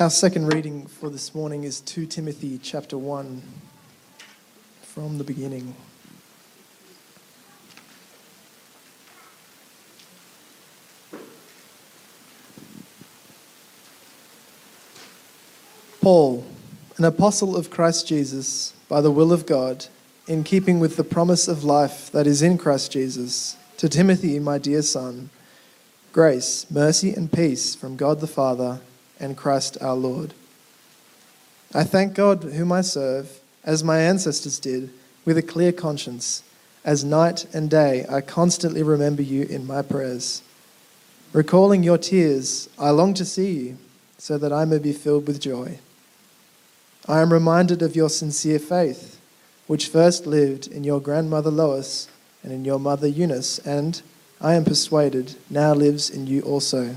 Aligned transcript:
Our 0.00 0.10
second 0.10 0.52
reading 0.54 0.86
for 0.86 1.10
this 1.10 1.34
morning 1.34 1.64
is 1.64 1.80
2 1.80 2.06
Timothy 2.06 2.58
chapter 2.58 2.96
1 2.96 3.42
from 4.82 5.18
the 5.18 5.24
beginning. 5.24 5.74
Paul, 16.00 16.44
an 16.96 17.04
apostle 17.04 17.54
of 17.54 17.70
Christ 17.70 18.08
Jesus, 18.08 18.72
by 18.88 19.02
the 19.02 19.10
will 19.10 19.30
of 19.30 19.46
God, 19.46 19.86
in 20.26 20.42
keeping 20.42 20.80
with 20.80 20.96
the 20.96 21.04
promise 21.04 21.46
of 21.48 21.64
life 21.64 22.10
that 22.12 22.26
is 22.26 22.40
in 22.40 22.56
Christ 22.56 22.92
Jesus, 22.92 23.56
to 23.76 23.90
Timothy, 23.90 24.38
my 24.38 24.56
dear 24.58 24.82
son, 24.82 25.28
grace, 26.12 26.66
mercy, 26.70 27.12
and 27.12 27.30
peace 27.30 27.74
from 27.74 27.96
God 27.96 28.20
the 28.20 28.26
Father 28.26 28.80
and 29.22 29.36
Christ 29.36 29.78
our 29.80 29.94
Lord. 29.94 30.34
I 31.74 31.84
thank 31.84 32.14
God, 32.14 32.42
whom 32.42 32.72
I 32.72 32.82
serve, 32.82 33.40
as 33.64 33.82
my 33.82 34.00
ancestors 34.00 34.58
did, 34.58 34.90
with 35.24 35.38
a 35.38 35.42
clear 35.42 35.72
conscience, 35.72 36.42
as 36.84 37.04
night 37.04 37.46
and 37.54 37.70
day 37.70 38.04
I 38.10 38.20
constantly 38.20 38.82
remember 38.82 39.22
you 39.22 39.44
in 39.44 39.66
my 39.66 39.80
prayers. 39.82 40.42
Recalling 41.32 41.82
your 41.82 41.96
tears, 41.96 42.68
I 42.78 42.90
long 42.90 43.14
to 43.14 43.24
see 43.24 43.52
you, 43.52 43.78
so 44.18 44.36
that 44.36 44.52
I 44.52 44.64
may 44.64 44.78
be 44.78 44.92
filled 44.92 45.26
with 45.26 45.40
joy. 45.40 45.78
I 47.08 47.20
am 47.20 47.32
reminded 47.32 47.82
of 47.82 47.96
your 47.96 48.10
sincere 48.10 48.58
faith, 48.58 49.20
which 49.66 49.88
first 49.88 50.26
lived 50.26 50.66
in 50.66 50.84
your 50.84 51.00
grandmother 51.00 51.50
Lois 51.50 52.08
and 52.42 52.52
in 52.52 52.64
your 52.64 52.78
mother 52.78 53.06
Eunice, 53.06 53.58
and, 53.60 54.02
I 54.40 54.54
am 54.54 54.64
persuaded, 54.64 55.36
now 55.48 55.72
lives 55.72 56.10
in 56.10 56.26
you 56.26 56.42
also. 56.42 56.96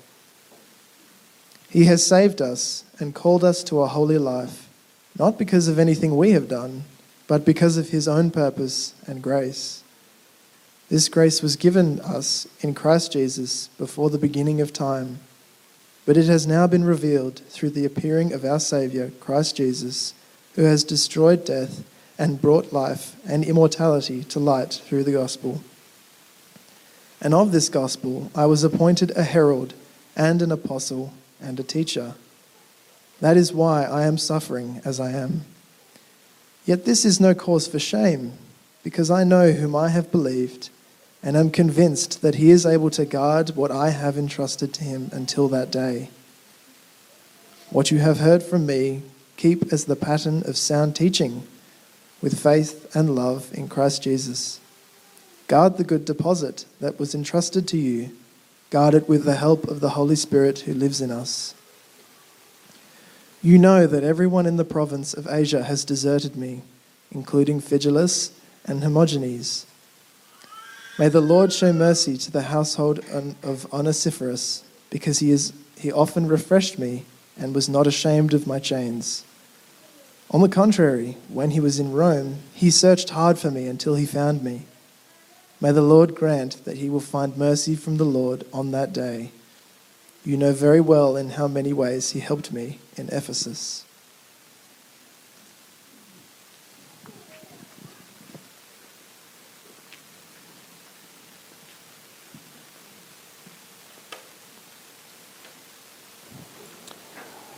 He 1.71 1.85
has 1.85 2.05
saved 2.05 2.41
us 2.41 2.83
and 2.99 3.15
called 3.15 3.43
us 3.43 3.63
to 3.65 3.81
a 3.81 3.87
holy 3.87 4.19
life, 4.19 4.69
not 5.17 5.39
because 5.39 5.67
of 5.67 5.79
anything 5.79 6.15
we 6.15 6.31
have 6.31 6.47
done, 6.47 6.83
but 7.27 7.45
because 7.45 7.77
of 7.77 7.89
his 7.89 8.07
own 8.07 8.29
purpose 8.29 8.93
and 9.07 9.23
grace. 9.23 9.83
This 10.89 11.09
grace 11.09 11.41
was 11.41 11.55
given 11.55 11.99
us 12.01 12.47
in 12.59 12.73
Christ 12.75 13.13
Jesus 13.13 13.69
before 13.77 14.09
the 14.09 14.17
beginning 14.17 14.61
of 14.61 14.73
time 14.73 15.19
but 16.05 16.17
it 16.17 16.25
has 16.25 16.47
now 16.47 16.67
been 16.67 16.83
revealed 16.83 17.39
through 17.49 17.69
the 17.69 17.85
appearing 17.85 18.33
of 18.33 18.43
our 18.43 18.59
Saviour, 18.59 19.11
Christ 19.19 19.57
Jesus, 19.57 20.13
who 20.55 20.63
has 20.63 20.83
destroyed 20.83 21.45
death 21.45 21.83
and 22.17 22.41
brought 22.41 22.73
life 22.73 23.15
and 23.25 23.43
immortality 23.43 24.23
to 24.25 24.39
light 24.39 24.81
through 24.85 25.03
the 25.03 25.11
gospel. 25.11 25.63
And 27.21 27.33
of 27.33 27.51
this 27.51 27.69
gospel 27.69 28.31
I 28.33 28.45
was 28.45 28.63
appointed 28.63 29.11
a 29.11 29.23
herald 29.23 29.73
and 30.15 30.41
an 30.41 30.51
apostle 30.51 31.13
and 31.41 31.59
a 31.59 31.63
teacher. 31.63 32.15
That 33.19 33.37
is 33.37 33.53
why 33.53 33.83
I 33.83 34.05
am 34.05 34.17
suffering 34.17 34.81
as 34.83 34.99
I 34.99 35.11
am. 35.11 35.45
Yet 36.65 36.85
this 36.85 37.05
is 37.05 37.19
no 37.19 37.33
cause 37.33 37.67
for 37.67 37.79
shame, 37.79 38.33
because 38.83 39.11
I 39.11 39.23
know 39.23 39.51
whom 39.51 39.75
I 39.75 39.89
have 39.89 40.11
believed 40.11 40.69
and 41.23 41.37
am 41.37 41.51
convinced 41.51 42.21
that 42.21 42.35
he 42.35 42.49
is 42.49 42.65
able 42.65 42.89
to 42.91 43.05
guard 43.05 43.55
what 43.55 43.71
I 43.71 43.91
have 43.91 44.17
entrusted 44.17 44.73
to 44.75 44.83
him 44.83 45.09
until 45.13 45.47
that 45.49 45.71
day. 45.71 46.09
What 47.69 47.91
you 47.91 47.99
have 47.99 48.19
heard 48.19 48.41
from 48.41 48.65
me, 48.65 49.03
keep 49.37 49.71
as 49.71 49.85
the 49.85 49.95
pattern 49.95 50.43
of 50.45 50.57
sound 50.57 50.95
teaching, 50.95 51.47
with 52.21 52.41
faith 52.41 52.95
and 52.95 53.15
love 53.15 53.51
in 53.53 53.67
Christ 53.67 54.03
Jesus. 54.03 54.59
Guard 55.47 55.77
the 55.77 55.83
good 55.83 56.05
deposit 56.05 56.65
that 56.79 56.99
was 56.99 57.13
entrusted 57.13 57.67
to 57.69 57.77
you. 57.77 58.11
Guard 58.71 58.93
it 58.93 59.09
with 59.09 59.25
the 59.25 59.35
help 59.35 59.67
of 59.67 59.81
the 59.81 59.91
Holy 59.91 60.15
Spirit 60.15 60.59
who 60.59 60.73
lives 60.73 61.01
in 61.01 61.11
us. 61.11 61.53
You 63.43 63.57
know 63.57 63.85
that 63.85 64.05
everyone 64.05 64.45
in 64.45 64.55
the 64.55 64.63
province 64.63 65.13
of 65.13 65.27
Asia 65.29 65.63
has 65.63 65.83
deserted 65.83 66.37
me, 66.37 66.61
including 67.11 67.59
Phygelus 67.59 68.31
and 68.65 68.81
Hermogenes. 68.81 69.65
May 70.97 71.09
the 71.09 71.19
Lord 71.19 71.51
show 71.51 71.73
mercy 71.73 72.15
to 72.17 72.31
the 72.31 72.43
household 72.43 73.01
of 73.43 73.67
Onesiphorus, 73.73 74.63
because 74.89 75.19
he, 75.19 75.31
is, 75.31 75.51
he 75.77 75.91
often 75.91 76.27
refreshed 76.27 76.79
me 76.79 77.03
and 77.37 77.53
was 77.53 77.67
not 77.67 77.87
ashamed 77.87 78.33
of 78.33 78.47
my 78.47 78.59
chains. 78.59 79.25
On 80.29 80.39
the 80.39 80.47
contrary, 80.47 81.17
when 81.27 81.51
he 81.51 81.59
was 81.59 81.77
in 81.77 81.91
Rome, 81.91 82.39
he 82.53 82.71
searched 82.71 83.09
hard 83.09 83.37
for 83.37 83.51
me 83.51 83.67
until 83.67 83.95
he 83.95 84.05
found 84.05 84.43
me. 84.43 84.65
May 85.61 85.71
the 85.71 85.83
Lord 85.83 86.15
grant 86.15 86.65
that 86.65 86.77
he 86.77 86.89
will 86.89 86.99
find 86.99 87.37
mercy 87.37 87.75
from 87.75 87.97
the 87.97 88.03
Lord 88.03 88.45
on 88.51 88.71
that 88.71 88.91
day. 88.91 89.29
You 90.25 90.35
know 90.35 90.53
very 90.53 90.81
well 90.81 91.15
in 91.15 91.31
how 91.31 91.47
many 91.47 91.71
ways 91.71 92.11
he 92.11 92.19
helped 92.19 92.51
me 92.51 92.79
in 92.97 93.09
Ephesus. 93.09 93.85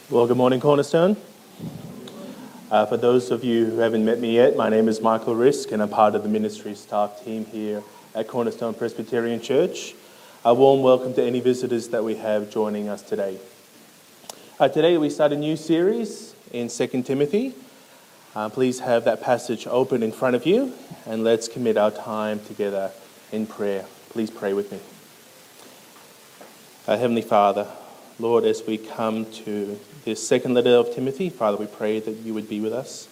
Well, 0.10 0.28
good 0.28 0.36
morning, 0.36 0.60
Cornerstone. 0.60 1.16
Uh, 2.74 2.88
for 2.88 2.98
those 2.98 3.30
of 3.30 3.44
you 3.44 3.68
who 3.68 3.78
haven't 3.78 4.04
met 4.04 4.20
me 4.20 4.34
yet, 4.34 4.56
my 4.56 4.68
name 4.68 4.88
is 4.88 5.00
Michael 5.00 5.36
Risk, 5.36 5.72
and 5.72 5.80
I'm 5.80 5.90
part 5.90 6.16
of 6.16 6.24
the 6.24 6.28
ministry 6.28 6.74
staff 6.74 7.24
team 7.24 7.46
here 7.46 7.84
at 8.16 8.28
Cornerstone 8.28 8.74
Presbyterian 8.74 9.42
Church. 9.42 9.94
A 10.44 10.56
warm 10.56 10.82
welcome 10.82 11.14
to 11.14 11.24
any 11.24 11.40
visitors 11.40 11.90
that 11.90 12.04
we 12.04 12.16
have 12.16 12.50
joining 12.50 12.90
us 12.90 13.04
today. 13.04 13.38
Uh, 14.60 14.70
today, 14.70 14.98
we 14.98 15.12
start 15.12 15.32
a 15.34 15.36
new 15.36 15.56
series 15.56 16.34
in 16.52 16.68
2 16.68 17.04
Timothy. 17.04 17.54
Uh, 18.36 18.50
please 18.50 18.80
have 18.80 19.04
that 19.04 19.22
passage 19.22 19.68
open 19.68 20.02
in 20.02 20.12
front 20.12 20.36
of 20.36 20.48
you, 20.48 20.74
and 21.06 21.24
let's 21.24 21.48
commit 21.48 21.78
our 21.78 21.92
time 21.92 22.40
together 22.40 22.90
in 23.32 23.46
prayer. 23.46 23.86
Please 24.10 24.32
pray 24.32 24.54
with 24.54 24.72
me. 24.72 24.80
Uh, 26.88 26.98
Heavenly 26.98 27.22
Father, 27.22 27.68
Lord, 28.18 28.46
as 28.46 28.64
we 28.66 28.80
come 28.80 29.32
to 29.44 29.80
this 30.04 30.26
second 30.26 30.54
letter 30.54 30.76
of 30.76 30.94
Timothy, 30.94 31.30
Father, 31.30 31.58
we 31.58 31.66
pray 31.66 32.00
that 32.00 32.12
you 32.12 32.34
would 32.34 32.50
be 32.50 32.60
with 32.60 32.74
us. 32.74 33.08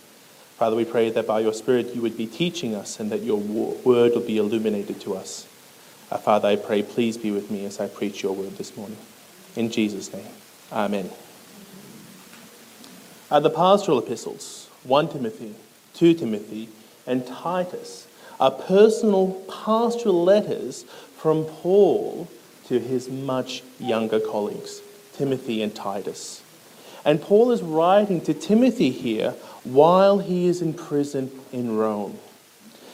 Father, 0.57 0.75
we 0.75 0.85
pray 0.85 1.09
that 1.09 1.25
by 1.25 1.39
your 1.39 1.53
Spirit 1.53 1.95
you 1.95 2.01
would 2.01 2.17
be 2.17 2.27
teaching 2.27 2.75
us 2.75 2.99
and 2.99 3.11
that 3.11 3.21
your 3.21 3.39
word 3.39 4.13
will 4.13 4.21
be 4.21 4.37
illuminated 4.37 4.99
to 5.01 5.15
us. 5.15 5.47
Uh, 6.11 6.17
Father, 6.17 6.49
I 6.49 6.55
pray, 6.57 6.83
please 6.83 7.17
be 7.17 7.31
with 7.31 7.49
me 7.49 7.65
as 7.65 7.79
I 7.79 7.87
preach 7.87 8.21
your 8.21 8.33
word 8.33 8.57
this 8.57 8.75
morning. 8.75 8.97
In 9.55 9.71
Jesus' 9.71 10.13
name, 10.13 10.27
amen. 10.71 11.09
Uh, 13.31 13.39
the 13.39 13.49
pastoral 13.49 13.99
epistles, 13.99 14.69
1 14.83 15.09
Timothy, 15.09 15.55
2 15.95 16.13
Timothy, 16.13 16.67
and 17.07 17.25
Titus, 17.25 18.07
are 18.39 18.51
personal 18.51 19.33
pastoral 19.47 20.23
letters 20.23 20.83
from 21.15 21.45
Paul 21.45 22.27
to 22.67 22.79
his 22.79 23.09
much 23.09 23.63
younger 23.79 24.19
colleagues, 24.19 24.81
Timothy 25.13 25.61
and 25.61 25.73
Titus. 25.73 26.40
And 27.03 27.21
Paul 27.21 27.51
is 27.51 27.61
writing 27.61 28.21
to 28.21 28.33
Timothy 28.33 28.91
here 28.91 29.31
while 29.63 30.19
he 30.19 30.47
is 30.47 30.61
in 30.61 30.73
prison 30.73 31.31
in 31.51 31.75
Rome. 31.75 32.19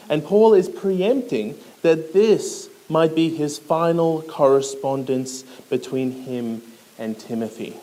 And 0.09 0.23
Paul 0.23 0.53
is 0.53 0.69
preempting 0.69 1.57
that 1.81 2.13
this 2.13 2.69
might 2.89 3.13
be 3.13 3.29
his 3.29 3.57
final 3.57 4.21
correspondence 4.21 5.43
between 5.69 6.23
him 6.23 6.61
and 6.97 7.19
Timothy, 7.19 7.75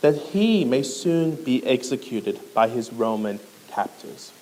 that 0.00 0.16
he 0.16 0.64
may 0.64 0.82
soon 0.82 1.34
be 1.34 1.66
executed 1.66 2.40
by 2.54 2.68
his 2.68 2.92
Roman 2.92 3.40
captors. 3.68 4.32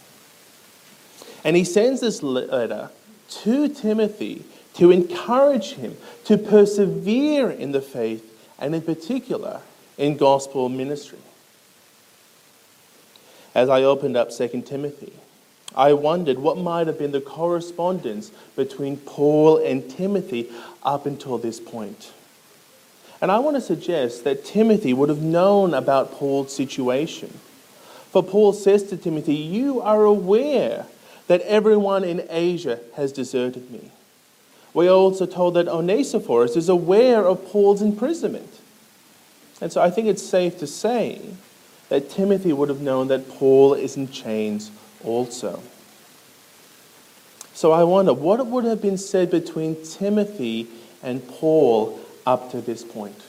And 1.43 1.57
he 1.57 1.65
sends 1.65 2.03
this 2.03 2.23
letter 2.23 2.91
to 3.29 3.69
Timothy 3.69 4.45
to 4.75 4.91
encourage 4.91 5.73
him 5.73 5.97
to 6.25 6.37
persevere 6.37 7.51
in 7.51 7.73
the 7.73 7.81
faith, 7.81 8.27
and 8.59 8.75
in 8.75 8.83
particular, 8.83 9.63
in 10.01 10.17
gospel 10.17 10.71
ministry. 10.71 11.19
As 13.55 13.69
I 13.69 13.83
opened 13.83 14.17
up 14.17 14.31
2 14.31 14.63
Timothy, 14.63 15.13
I 15.77 15.93
wondered 15.93 16.39
what 16.39 16.57
might 16.57 16.87
have 16.87 16.99
been 16.99 17.13
the 17.13 17.21
correspondence 17.21 18.33
between 18.57 18.97
Paul 18.97 19.59
and 19.59 19.89
Timothy 19.89 20.49
up 20.83 21.05
until 21.05 21.37
this 21.37 21.61
point. 21.61 22.13
And 23.21 23.31
I 23.31 23.39
want 23.41 23.57
to 23.57 23.61
suggest 23.61 24.25
that 24.25 24.45
Timothy 24.45 24.95
would 24.95 25.11
have 25.11 25.21
known 25.21 25.75
about 25.75 26.13
Paul's 26.13 26.55
situation. 26.55 27.39
For 28.11 28.23
Paul 28.23 28.55
says 28.55 28.85
to 28.85 28.97
Timothy, 28.97 29.35
You 29.35 29.83
are 29.83 30.05
aware 30.05 30.87
that 31.27 31.43
everyone 31.43 32.05
in 32.05 32.27
Asia 32.31 32.81
has 32.97 33.13
deserted 33.13 33.71
me. 33.71 33.91
We 34.73 34.89
are 34.89 34.93
also 34.93 35.27
told 35.27 35.55
that 35.55 35.69
Onesiphorus 35.69 36.57
is 36.57 36.71
aware 36.71 37.27
of 37.27 37.47
Paul's 37.47 37.83
imprisonment. 37.83 38.50
And 39.61 39.73
so 39.73 39.81
I 39.81 39.91
think 39.91 40.09
it's 40.09 40.23
safe 40.23 40.59
to 40.59 40.67
say 40.67 41.21
that 41.89 42.11
Timothy 42.11 42.53
would 42.53 42.69
have 42.69 42.81
known 42.81 43.09
that 43.09 43.29
Paul 43.29 43.75
is 43.75 43.97
in 43.97 44.11
chains 44.11 44.71
also. 45.05 45.63
So 47.53 47.73
I 47.73 47.83
wonder 47.85 48.15
what 48.15 48.45
would 48.47 48.65
have 48.65 48.81
been 48.81 48.97
said 48.97 49.31
between 49.31 49.85
Timothy 49.85 50.69
and 51.03 51.27
Paul 51.27 52.01
up 52.27 52.51
to 52.53 52.61
this 52.61 52.83
point? 52.83 53.21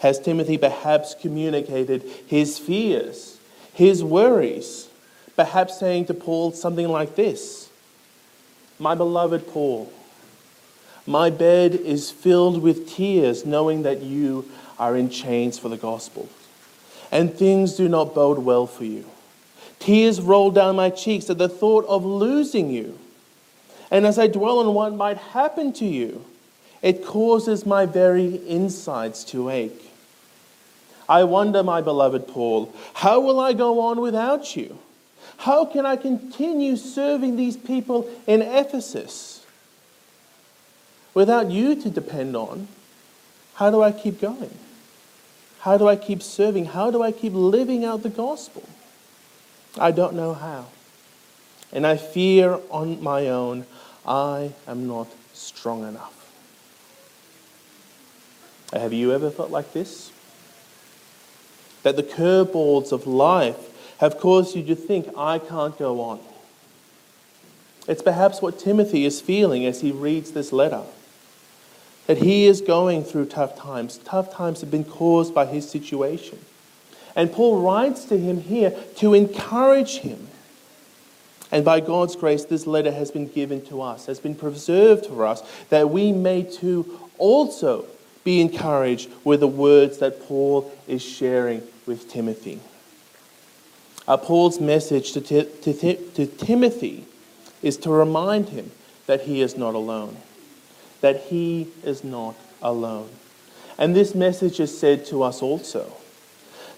Has 0.00 0.18
Timothy 0.18 0.58
perhaps 0.58 1.14
communicated 1.14 2.02
his 2.26 2.58
fears, 2.58 3.38
his 3.72 4.02
worries, 4.02 4.88
perhaps 5.36 5.78
saying 5.78 6.06
to 6.06 6.14
Paul 6.14 6.52
something 6.52 6.88
like 6.88 7.16
this 7.16 7.70
My 8.78 8.94
beloved 8.94 9.46
Paul, 9.48 9.92
my 11.06 11.30
bed 11.30 11.74
is 11.74 12.10
filled 12.10 12.62
with 12.62 12.88
tears, 12.88 13.44
knowing 13.44 13.82
that 13.82 14.02
you 14.02 14.48
are 14.80 14.96
in 14.96 15.10
chains 15.10 15.58
for 15.58 15.68
the 15.68 15.76
gospel, 15.76 16.28
and 17.12 17.32
things 17.32 17.74
do 17.74 17.88
not 17.88 18.14
bode 18.14 18.38
well 18.38 18.66
for 18.66 18.84
you. 18.84 19.04
Tears 19.78 20.20
roll 20.20 20.50
down 20.50 20.74
my 20.74 20.90
cheeks 20.90 21.30
at 21.30 21.38
the 21.38 21.48
thought 21.48 21.84
of 21.86 22.04
losing 22.04 22.70
you. 22.70 22.98
And 23.90 24.06
as 24.06 24.18
I 24.18 24.26
dwell 24.26 24.58
on 24.58 24.74
what 24.74 24.94
might 24.94 25.18
happen 25.18 25.72
to 25.74 25.86
you, 25.86 26.24
it 26.80 27.04
causes 27.04 27.66
my 27.66 27.86
very 27.86 28.46
insides 28.48 29.24
to 29.26 29.50
ache. 29.50 29.90
I 31.08 31.24
wonder, 31.24 31.62
my 31.62 31.80
beloved 31.80 32.26
Paul, 32.28 32.72
how 32.94 33.20
will 33.20 33.38
I 33.40 33.52
go 33.52 33.80
on 33.80 34.00
without 34.00 34.56
you? 34.56 34.78
How 35.38 35.64
can 35.64 35.84
I 35.84 35.96
continue 35.96 36.76
serving 36.76 37.36
these 37.36 37.56
people 37.56 38.08
in 38.26 38.42
Ephesus? 38.42 39.44
Without 41.12 41.50
you 41.50 41.74
to 41.82 41.90
depend 41.90 42.36
on, 42.36 42.68
how 43.54 43.70
do 43.70 43.82
I 43.82 43.92
keep 43.92 44.20
going? 44.20 44.56
How 45.60 45.76
do 45.76 45.86
I 45.86 45.96
keep 45.96 46.22
serving? 46.22 46.66
How 46.66 46.90
do 46.90 47.02
I 47.02 47.12
keep 47.12 47.32
living 47.34 47.84
out 47.84 48.02
the 48.02 48.10
gospel? 48.10 48.62
I 49.78 49.90
don't 49.90 50.14
know 50.14 50.34
how. 50.34 50.66
And 51.72 51.86
I 51.86 51.96
fear 51.96 52.58
on 52.70 53.02
my 53.02 53.28
own 53.28 53.66
I 54.06 54.54
am 54.66 54.86
not 54.86 55.08
strong 55.34 55.86
enough. 55.86 56.16
Have 58.72 58.92
you 58.92 59.12
ever 59.12 59.30
felt 59.30 59.50
like 59.50 59.72
this? 59.72 60.10
That 61.82 61.96
the 61.96 62.02
curveballs 62.02 62.92
of 62.92 63.06
life 63.06 63.98
have 63.98 64.18
caused 64.18 64.56
you 64.56 64.64
to 64.64 64.74
think, 64.74 65.08
I 65.16 65.38
can't 65.38 65.76
go 65.78 66.00
on. 66.00 66.20
It's 67.86 68.02
perhaps 68.02 68.40
what 68.40 68.58
Timothy 68.58 69.04
is 69.04 69.20
feeling 69.20 69.66
as 69.66 69.80
he 69.80 69.90
reads 69.90 70.32
this 70.32 70.52
letter. 70.52 70.84
That 72.06 72.18
he 72.18 72.46
is 72.46 72.60
going 72.60 73.04
through 73.04 73.26
tough 73.26 73.56
times. 73.56 73.98
Tough 73.98 74.32
times 74.32 74.60
have 74.60 74.70
been 74.70 74.84
caused 74.84 75.34
by 75.34 75.46
his 75.46 75.68
situation. 75.68 76.38
And 77.14 77.32
Paul 77.32 77.62
writes 77.62 78.04
to 78.06 78.18
him 78.18 78.40
here 78.40 78.74
to 78.96 79.14
encourage 79.14 79.98
him. 79.98 80.28
And 81.52 81.64
by 81.64 81.80
God's 81.80 82.14
grace, 82.14 82.44
this 82.44 82.66
letter 82.66 82.92
has 82.92 83.10
been 83.10 83.26
given 83.26 83.64
to 83.66 83.82
us, 83.82 84.06
has 84.06 84.20
been 84.20 84.36
preserved 84.36 85.06
for 85.06 85.26
us, 85.26 85.42
that 85.68 85.90
we 85.90 86.12
may 86.12 86.44
too 86.44 87.00
also 87.18 87.86
be 88.22 88.40
encouraged 88.40 89.10
with 89.24 89.40
the 89.40 89.48
words 89.48 89.98
that 89.98 90.22
Paul 90.22 90.72
is 90.86 91.02
sharing 91.02 91.62
with 91.86 92.08
Timothy. 92.08 92.60
Uh, 94.06 94.16
Paul's 94.16 94.60
message 94.60 95.12
to, 95.12 95.20
to, 95.20 95.94
to 95.94 96.26
Timothy 96.26 97.04
is 97.62 97.76
to 97.78 97.90
remind 97.90 98.48
him 98.48 98.70
that 99.06 99.22
he 99.22 99.40
is 99.40 99.56
not 99.56 99.74
alone. 99.74 100.16
That 101.00 101.22
he 101.22 101.68
is 101.84 102.04
not 102.04 102.36
alone. 102.62 103.08
And 103.78 103.96
this 103.96 104.14
message 104.14 104.60
is 104.60 104.76
said 104.76 105.06
to 105.06 105.22
us 105.22 105.40
also. 105.40 105.96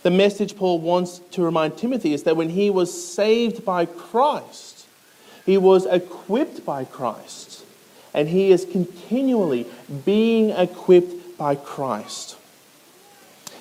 The 0.02 0.10
message 0.10 0.56
Paul 0.56 0.80
wants 0.80 1.20
to 1.32 1.42
remind 1.42 1.76
Timothy 1.76 2.12
is 2.12 2.24
that 2.24 2.36
when 2.36 2.50
he 2.50 2.70
was 2.70 2.92
saved 3.14 3.64
by 3.64 3.86
Christ, 3.86 4.86
he 5.46 5.58
was 5.58 5.86
equipped 5.86 6.64
by 6.64 6.84
Christ, 6.84 7.64
and 8.14 8.28
he 8.28 8.50
is 8.50 8.64
continually 8.64 9.66
being 10.04 10.50
equipped 10.50 11.36
by 11.38 11.54
Christ. 11.56 12.36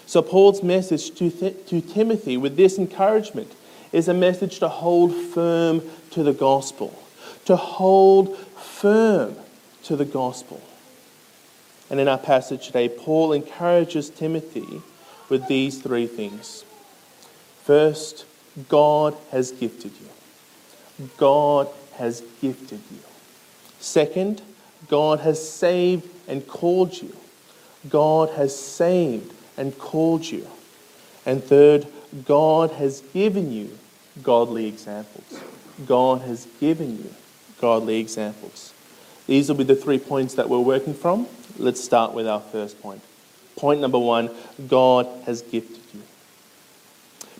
So, 0.06 0.22
Paul's 0.22 0.62
message 0.62 1.12
to, 1.16 1.30
Th- 1.30 1.56
to 1.68 1.82
Timothy 1.82 2.38
with 2.38 2.58
this 2.58 2.78
encouragement 2.78 3.52
is 3.92 4.08
a 4.08 4.14
message 4.14 4.60
to 4.60 4.68
hold 4.68 5.14
firm 5.14 5.82
to 6.12 6.24
the 6.24 6.34
gospel, 6.34 7.02
to 7.46 7.56
hold 7.56 8.38
firm 8.38 9.36
to 9.84 9.96
the 9.96 10.06
gospel. 10.06 10.62
And 11.90 12.00
in 12.00 12.08
our 12.08 12.18
passage 12.18 12.68
today, 12.68 12.88
Paul 12.90 13.34
encourages 13.34 14.10
Timothy 14.10 14.82
with 15.30 15.48
these 15.48 15.82
three 15.82 16.08
things. 16.08 16.64
First, 17.64 18.26
God 18.70 19.16
has 19.32 19.52
gifted 19.52 19.92
you. 20.00 21.08
God 21.18 21.68
has 21.96 22.22
gifted 22.42 22.82
you. 22.92 23.00
Second, 23.80 24.42
God 24.88 25.20
has 25.22 25.50
saved 25.50 26.08
and 26.28 26.48
called 26.48 27.02
you. 27.02 27.16
God 27.90 28.30
has 28.32 28.56
saved 28.58 29.34
and 29.58 29.78
called 29.78 30.26
you. 30.26 30.48
And 31.26 31.44
third, 31.44 31.88
God 32.26 32.72
has 32.72 33.02
given 33.14 33.52
you 33.52 33.78
godly 34.22 34.68
examples. 34.68 35.40
God 35.86 36.22
has 36.22 36.48
given 36.60 36.98
you 36.98 37.14
godly 37.60 38.00
examples. 38.00 38.74
These 39.32 39.48
will 39.48 39.56
be 39.56 39.64
the 39.64 39.78
three 39.78 39.98
points 39.98 40.34
that 40.34 40.50
we're 40.50 40.60
working 40.60 40.94
from. 40.94 41.26
Let's 41.58 41.82
start 41.82 42.14
with 42.14 42.28
our 42.28 42.42
first 42.42 42.82
point. 42.82 43.02
Point 43.56 43.80
number 43.80 43.98
one 43.98 44.30
God 44.68 45.08
has 45.24 45.42
gifted 45.42 45.80
you. 45.94 46.02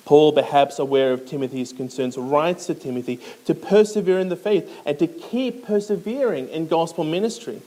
Paul, 0.06 0.32
perhaps 0.32 0.80
aware 0.80 1.12
of 1.12 1.26
Timothy's 1.26 1.74
concerns, 1.74 2.18
writes 2.18 2.68
to 2.68 2.76
Timothy 2.76 3.20
to 3.44 3.54
persevere 3.54 4.20
in 4.20 4.30
the 4.30 4.38
faith 4.38 4.72
and 4.86 4.98
to 5.00 5.08
keep 5.08 5.66
persevering 5.66 6.48
in 6.48 6.68
gospel 6.68 7.04
ministry. 7.04 7.62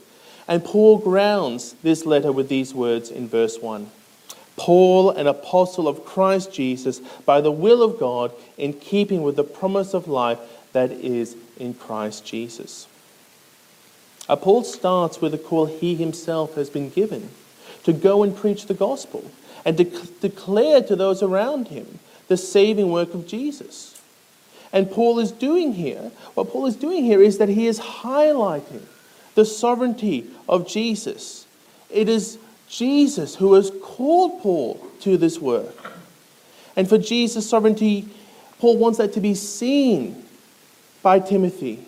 And 0.47 0.65
Paul 0.65 0.97
grounds 0.97 1.75
this 1.83 2.03
letter 2.07 2.31
with 2.31 2.49
these 2.49 2.73
words 2.73 3.11
in 3.11 3.27
verse 3.27 3.59
1. 3.61 3.91
Paul, 4.57 5.11
an 5.11 5.27
apostle 5.27 5.87
of 5.87 6.03
Christ 6.03 6.51
Jesus, 6.51 6.97
by 7.27 7.41
the 7.41 7.51
will 7.51 7.83
of 7.83 7.99
God, 7.99 8.31
in 8.57 8.73
keeping 8.73 9.21
with 9.21 9.35
the 9.35 9.43
promise 9.43 9.93
of 9.93 10.07
life 10.07 10.39
that 10.73 10.91
is 10.91 11.35
in 11.59 11.75
Christ 11.75 12.25
Jesus. 12.25 12.87
Uh, 14.27 14.35
Paul 14.35 14.63
starts 14.63 15.21
with 15.21 15.33
a 15.33 15.37
call 15.37 15.65
he 15.65 15.95
himself 15.95 16.55
has 16.55 16.69
been 16.69 16.89
given 16.89 17.29
to 17.83 17.93
go 17.93 18.23
and 18.23 18.35
preach 18.35 18.65
the 18.65 18.73
gospel 18.73 19.29
and 19.63 19.77
to 19.77 19.83
declare 20.21 20.81
to 20.81 20.95
those 20.95 21.21
around 21.21 21.67
him 21.67 21.99
the 22.27 22.37
saving 22.37 22.91
work 22.91 23.13
of 23.13 23.27
Jesus. 23.27 24.01
And 24.73 24.91
Paul 24.91 25.19
is 25.19 25.31
doing 25.31 25.73
here, 25.73 26.11
what 26.33 26.49
Paul 26.49 26.65
is 26.65 26.75
doing 26.75 27.03
here 27.03 27.21
is 27.21 27.37
that 27.37 27.49
he 27.49 27.67
is 27.67 27.79
highlighting 27.79 28.81
the 29.35 29.45
sovereignty 29.45 30.29
of 30.49 30.67
Jesus. 30.67 31.45
It 31.89 32.09
is 32.09 32.37
Jesus 32.67 33.35
who 33.35 33.53
has 33.53 33.71
called 33.81 34.41
Paul 34.41 34.85
to 35.01 35.17
this 35.17 35.39
work. 35.39 35.93
And 36.75 36.89
for 36.89 36.97
Jesus' 36.97 37.49
sovereignty, 37.49 38.07
Paul 38.59 38.77
wants 38.77 38.97
that 38.97 39.13
to 39.13 39.21
be 39.21 39.35
seen 39.35 40.25
by 41.01 41.19
Timothy, 41.19 41.85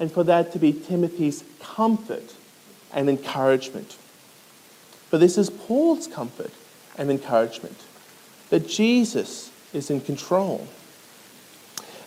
and 0.00 0.10
for 0.10 0.24
that 0.24 0.50
to 0.52 0.58
be 0.58 0.72
Timothy's 0.72 1.44
comfort 1.60 2.34
and 2.92 3.08
encouragement. 3.08 3.96
But 5.10 5.20
this 5.20 5.38
is 5.38 5.50
Paul's 5.50 6.08
comfort 6.08 6.50
and 6.98 7.08
encouragement 7.08 7.76
that 8.48 8.66
Jesus 8.66 9.52
is 9.72 9.90
in 9.90 10.00
control. 10.00 10.66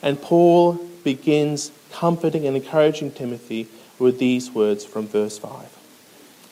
And 0.02 0.22
Paul 0.22 0.74
begins 1.06 1.72
comforting 1.94 2.46
and 2.46 2.58
encouraging 2.58 3.12
Timothy 3.12 3.70
with 3.98 4.20
these 4.20 4.52
words 4.52 4.84
from 4.84 5.08
verse 5.08 5.38
5 5.38 5.74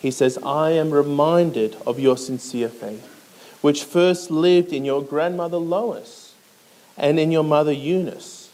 he 0.01 0.09
says, 0.09 0.39
I 0.43 0.71
am 0.71 0.89
reminded 0.89 1.77
of 1.85 1.99
your 1.99 2.17
sincere 2.17 2.69
faith, 2.69 3.05
which 3.61 3.83
first 3.83 4.31
lived 4.31 4.73
in 4.73 4.83
your 4.83 5.03
grandmother 5.03 5.57
Lois 5.57 6.33
and 6.97 7.19
in 7.19 7.31
your 7.31 7.43
mother 7.43 7.71
Eunice, 7.71 8.49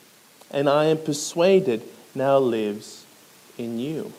and 0.51 0.67
I 0.67 0.85
am 0.85 0.97
persuaded 0.97 1.83
now 2.17 2.37
lives 2.37 3.05
in 3.57 3.79
you. 3.79 4.11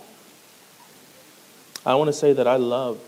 I 1.85 1.95
want 1.95 2.09
to 2.09 2.13
say 2.13 2.33
that 2.33 2.47
I 2.47 2.57
love, 2.57 3.01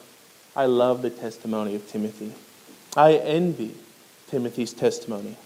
I 0.55 0.67
love 0.67 1.03
the 1.03 1.11
testimony 1.11 1.75
of 1.75 1.89
Timothy. 1.89 2.33
I 2.97 3.15
envy 3.15 3.75
Timothy's 4.29 4.73
testimony. 4.73 5.37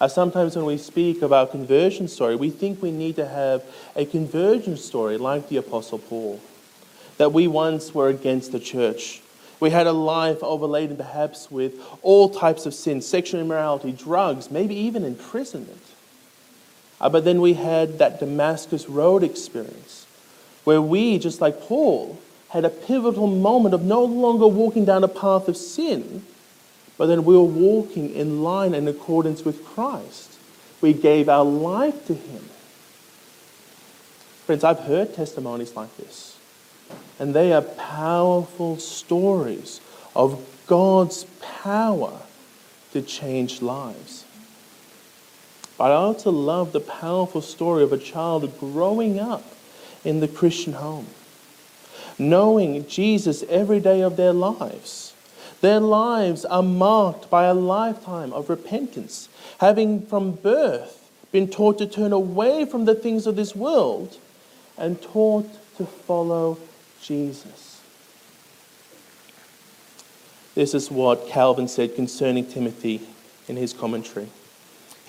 Uh, 0.00 0.08
sometimes 0.08 0.56
when 0.56 0.64
we 0.64 0.78
speak 0.78 1.22
of 1.22 1.32
our 1.32 1.46
conversion 1.46 2.08
story, 2.08 2.34
we 2.34 2.50
think 2.50 2.80
we 2.80 2.90
need 2.90 3.16
to 3.16 3.26
have 3.26 3.62
a 3.94 4.06
conversion 4.06 4.76
story 4.76 5.18
like 5.18 5.48
the 5.48 5.58
Apostle 5.58 5.98
Paul 5.98 6.40
that 7.18 7.34
we 7.34 7.46
once 7.46 7.94
were 7.94 8.08
against 8.08 8.50
the 8.50 8.58
church, 8.58 9.20
We 9.60 9.68
had 9.68 9.86
a 9.86 9.92
life 9.92 10.42
overladen 10.42 10.96
perhaps 10.96 11.50
with 11.50 11.74
all 12.00 12.30
types 12.30 12.64
of 12.64 12.72
sins, 12.72 13.06
sexual 13.06 13.42
immorality, 13.42 13.92
drugs, 13.92 14.50
maybe 14.50 14.74
even 14.74 15.04
imprisonment. 15.04 15.82
Uh, 17.00 17.08
but 17.08 17.24
then 17.24 17.40
we 17.40 17.54
had 17.54 17.98
that 17.98 18.20
Damascus 18.20 18.88
Road 18.88 19.22
experience 19.22 20.06
where 20.64 20.82
we, 20.82 21.18
just 21.18 21.40
like 21.40 21.60
Paul, 21.62 22.18
had 22.50 22.64
a 22.64 22.70
pivotal 22.70 23.26
moment 23.26 23.74
of 23.74 23.82
no 23.82 24.04
longer 24.04 24.46
walking 24.46 24.84
down 24.84 25.04
a 25.04 25.08
path 25.08 25.48
of 25.48 25.56
sin, 25.56 26.24
but 26.98 27.06
then 27.06 27.24
we 27.24 27.34
were 27.34 27.42
walking 27.42 28.12
in 28.14 28.42
line 28.42 28.74
and 28.74 28.88
accordance 28.88 29.44
with 29.44 29.64
Christ. 29.64 30.38
We 30.80 30.92
gave 30.92 31.28
our 31.28 31.44
life 31.44 32.06
to 32.06 32.14
Him. 32.14 32.44
Friends, 34.44 34.64
I've 34.64 34.80
heard 34.80 35.14
testimonies 35.14 35.76
like 35.76 35.96
this, 35.96 36.38
and 37.18 37.34
they 37.34 37.52
are 37.52 37.62
powerful 37.62 38.78
stories 38.78 39.80
of 40.14 40.44
God's 40.66 41.24
power 41.40 42.20
to 42.92 43.00
change 43.00 43.62
lives. 43.62 44.24
But 45.80 45.92
I 45.92 45.94
also 45.94 46.30
love 46.30 46.72
the 46.72 46.80
powerful 46.80 47.40
story 47.40 47.82
of 47.82 47.90
a 47.90 47.96
child 47.96 48.60
growing 48.60 49.18
up 49.18 49.42
in 50.04 50.20
the 50.20 50.28
Christian 50.28 50.74
home, 50.74 51.06
knowing 52.18 52.86
Jesus 52.86 53.42
every 53.48 53.80
day 53.80 54.02
of 54.02 54.18
their 54.18 54.34
lives. 54.34 55.14
Their 55.62 55.80
lives 55.80 56.44
are 56.44 56.62
marked 56.62 57.30
by 57.30 57.44
a 57.44 57.54
lifetime 57.54 58.30
of 58.34 58.50
repentance, 58.50 59.30
having 59.58 60.04
from 60.04 60.32
birth 60.32 61.10
been 61.32 61.48
taught 61.48 61.78
to 61.78 61.86
turn 61.86 62.12
away 62.12 62.66
from 62.66 62.84
the 62.84 62.94
things 62.94 63.26
of 63.26 63.36
this 63.36 63.56
world 63.56 64.18
and 64.76 65.00
taught 65.00 65.48
to 65.78 65.86
follow 65.86 66.58
Jesus. 67.00 67.80
This 70.54 70.74
is 70.74 70.90
what 70.90 71.26
Calvin 71.26 71.68
said 71.68 71.94
concerning 71.94 72.44
Timothy 72.44 73.00
in 73.48 73.56
his 73.56 73.72
commentary. 73.72 74.28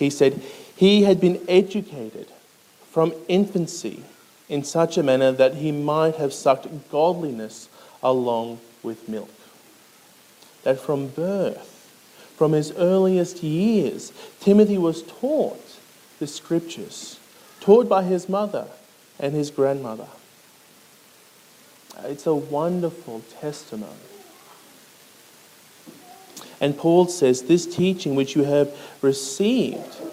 He 0.02 0.10
said, 0.10 0.42
He 0.82 1.04
had 1.04 1.22
been 1.22 1.40
educated 1.48 2.26
from 2.90 3.14
infancy 3.28 4.02
in 4.50 4.64
such 4.64 4.98
a 4.98 5.04
manner 5.04 5.32
that 5.32 5.54
he 5.54 5.72
might 5.72 6.16
have 6.16 6.34
sucked 6.34 6.90
godliness 6.90 7.70
along 8.02 8.60
with 8.82 9.08
milk. 9.08 9.30
That 10.64 10.80
from 10.80 11.10
birth, 11.10 11.68
from 12.36 12.54
his 12.54 12.72
earliest 12.72 13.44
years, 13.44 14.12
Timothy 14.40 14.80
was 14.80 15.04
taught 15.04 15.78
the 16.18 16.26
scriptures, 16.26 17.20
taught 17.60 17.88
by 17.88 18.02
his 18.02 18.28
mother 18.28 18.66
and 19.20 19.36
his 19.36 19.52
grandmother. 19.52 20.08
It's 22.06 22.26
a 22.26 22.34
wonderful 22.34 23.22
testimony. 23.40 23.94
And 26.60 26.76
Paul 26.76 27.06
says, 27.06 27.44
This 27.44 27.68
teaching 27.68 28.16
which 28.16 28.36
you 28.36 28.46
have 28.46 28.76
received 29.04 30.08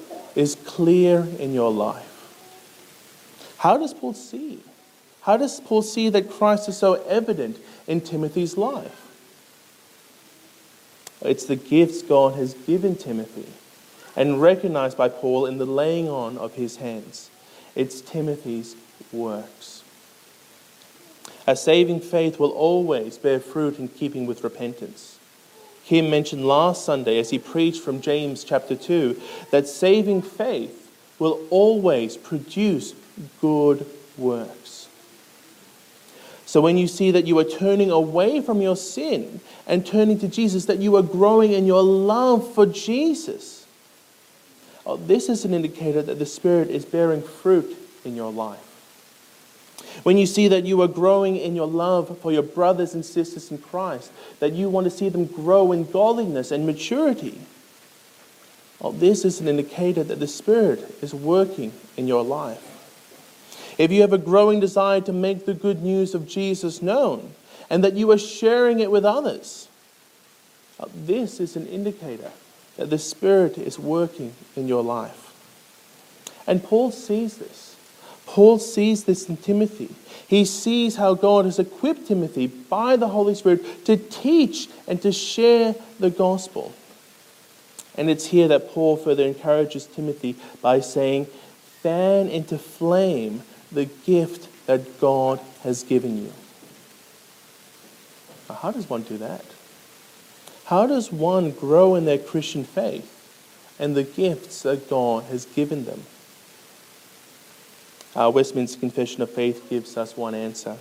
clear 0.78 1.26
in 1.40 1.52
your 1.52 1.73
life. 1.73 2.06
How 3.58 3.76
does 3.76 3.92
Paul 3.92 4.14
see? 4.14 4.61
How 5.23 5.37
does 5.37 5.58
Paul 5.58 5.82
see 5.82 6.08
that 6.08 6.30
Christ 6.30 6.68
is 6.68 6.76
so 6.76 7.02
evident 7.08 7.58
in 7.88 8.00
Timothy's 8.00 8.56
life? 8.56 9.11
It's 11.20 11.47
the 11.47 11.56
gifts 11.56 12.02
God 12.02 12.37
has 12.37 12.54
given 12.54 12.94
Timothy 12.94 13.49
and 14.14 14.40
recognized 14.40 14.97
by 14.97 15.08
Paul 15.08 15.47
in 15.47 15.58
the 15.58 15.66
laying 15.66 16.08
on 16.08 16.38
of 16.38 16.54
his 16.54 16.76
hands. 16.76 17.28
It's 17.75 18.00
Timothy's 18.00 18.76
works. 19.11 19.82
A 21.44 21.56
saving 21.56 22.02
faith 22.02 22.38
will 22.38 22.52
always 22.52 23.18
bear 23.18 23.40
fruit 23.40 23.80
in 23.80 23.88
keeping 23.88 24.26
with 24.26 24.44
repentance. 24.44 25.17
Kim 25.88 26.11
mentioned 26.11 26.47
last 26.47 26.85
Sunday 26.85 27.18
as 27.18 27.30
he 27.30 27.38
preached 27.38 27.80
from 27.80 28.02
James 28.02 28.45
chapter 28.45 28.76
2 28.76 29.18
that 29.50 29.66
saving 29.66 30.21
faith 30.21 30.92
will 31.18 31.40
always 31.49 32.14
produce 32.18 32.92
good 33.40 33.87
works. 34.18 34.87
So 36.45 36.61
when 36.61 36.76
you 36.76 36.88
see 36.88 37.11
that 37.12 37.26
you 37.26 37.38
are 37.38 37.45
turning 37.45 37.90
away 37.90 38.42
from 38.42 38.61
your 38.61 38.76
sin 38.76 39.40
and 39.66 39.87
turning 39.87 40.18
to 40.18 40.28
Jesus, 40.28 40.66
that 40.66 40.76
you 40.76 40.95
are 40.95 41.02
growing 41.02 41.52
in 41.52 41.64
your 41.64 41.83
love 41.83 42.52
for 42.52 42.66
Jesus, 42.66 43.66
oh, 44.85 44.99
this 44.99 45.30
is 45.30 45.47
an 45.47 45.54
indicator 45.54 46.02
that 46.02 46.18
the 46.18 46.26
Spirit 46.26 46.68
is 46.68 46.85
bearing 46.85 47.23
fruit 47.23 47.75
in 48.04 48.14
your 48.14 48.30
life. 48.30 48.67
When 50.02 50.17
you 50.17 50.26
see 50.26 50.49
that 50.49 50.64
you 50.64 50.81
are 50.83 50.88
growing 50.88 51.37
in 51.37 51.57
your 51.57 51.67
love 51.67 52.19
for 52.21 52.33
your 52.33 52.43
brothers 52.43 52.95
and 52.95 53.05
sisters 53.05 53.50
in 53.50 53.59
Christ, 53.59 54.12
that 54.40 54.52
you 54.52 54.69
want 54.69 54.85
to 54.85 54.90
see 54.90 55.09
them 55.09 55.26
grow 55.26 55.73
in 55.73 55.90
godliness 55.90 56.50
and 56.50 56.67
maturity, 56.67 57.40
well, 58.81 58.93
this 58.93 59.25
is 59.25 59.40
an 59.40 59.49
indicator 59.49 60.05
that 60.05 60.21
the 60.21 60.28
Spirit 60.28 60.99
is 61.02 61.12
working 61.12 61.73
in 61.97 62.07
your 62.07 62.23
life. 62.23 62.64
If 63.76 63.90
you 63.90 64.02
have 64.02 64.12
a 64.12 64.19
growing 64.19 64.61
desire 64.61 65.00
to 65.02 65.12
make 65.12 65.47
the 65.47 65.55
good 65.55 65.83
news 65.83 66.14
of 66.14 66.28
Jesus 66.28 66.83
known 66.83 67.33
and 67.71 67.83
that 67.83 67.95
you 67.95 68.11
are 68.11 68.19
sharing 68.19 68.81
it 68.81 68.90
with 68.90 69.05
others, 69.05 69.69
well, 70.78 70.90
this 70.95 71.40
is 71.40 71.57
an 71.57 71.67
indicator 71.67 72.31
that 72.76 72.90
the 72.90 72.99
Spirit 72.99 73.59
is 73.59 73.78
working 73.78 74.33
in 74.55 74.69
your 74.69 74.83
life. 74.83 75.35
And 76.47 76.62
Paul 76.62 76.93
sees 76.93 77.38
this. 77.38 77.67
Paul 78.38 78.61
sees 78.61 79.02
this 79.02 79.28
in 79.28 79.37
Timothy. 79.37 79.92
He 80.28 80.45
sees 80.45 80.95
how 80.95 81.14
God 81.14 81.45
has 81.45 81.59
equipped 81.59 82.07
Timothy 82.07 82.47
by 82.47 82.95
the 82.95 83.09
Holy 83.09 83.35
Spirit 83.35 83.85
to 83.87 83.97
teach 83.97 84.68
and 84.87 85.02
to 85.02 85.11
share 85.11 85.75
the 85.99 86.11
gospel. 86.11 86.73
And 87.97 88.09
it's 88.09 88.26
here 88.26 88.47
that 88.47 88.71
Paul 88.71 88.97
further 88.97 89.25
encourages 89.25 89.87
Timothy 89.87 90.37
by 90.62 90.78
saying, 90.78 91.26
Fan 91.83 92.28
into 92.28 92.59
flame 92.59 93.42
the 93.73 93.87
gift 93.87 94.47
that 94.66 95.00
God 95.00 95.40
has 95.64 95.83
given 95.83 96.18
you. 96.18 96.33
Now, 98.49 98.54
how 98.54 98.71
does 98.71 98.88
one 98.88 99.02
do 99.02 99.18
that? 99.18 99.45
How 100.66 100.87
does 100.87 101.11
one 101.11 101.50
grow 101.50 101.97
in 101.97 102.04
their 102.04 102.18
Christian 102.18 102.62
faith 102.62 103.12
and 103.80 103.97
the 103.97 104.04
gifts 104.04 104.62
that 104.62 104.88
God 104.88 105.25
has 105.25 105.45
given 105.45 105.87
them? 105.87 106.04
Our 108.16 108.30
Westminster 108.30 108.80
Confession 108.80 109.20
of 109.20 109.30
Faith 109.30 109.68
gives 109.68 109.96
us 109.98 110.16
one 110.16 110.34
answer. 110.34 110.78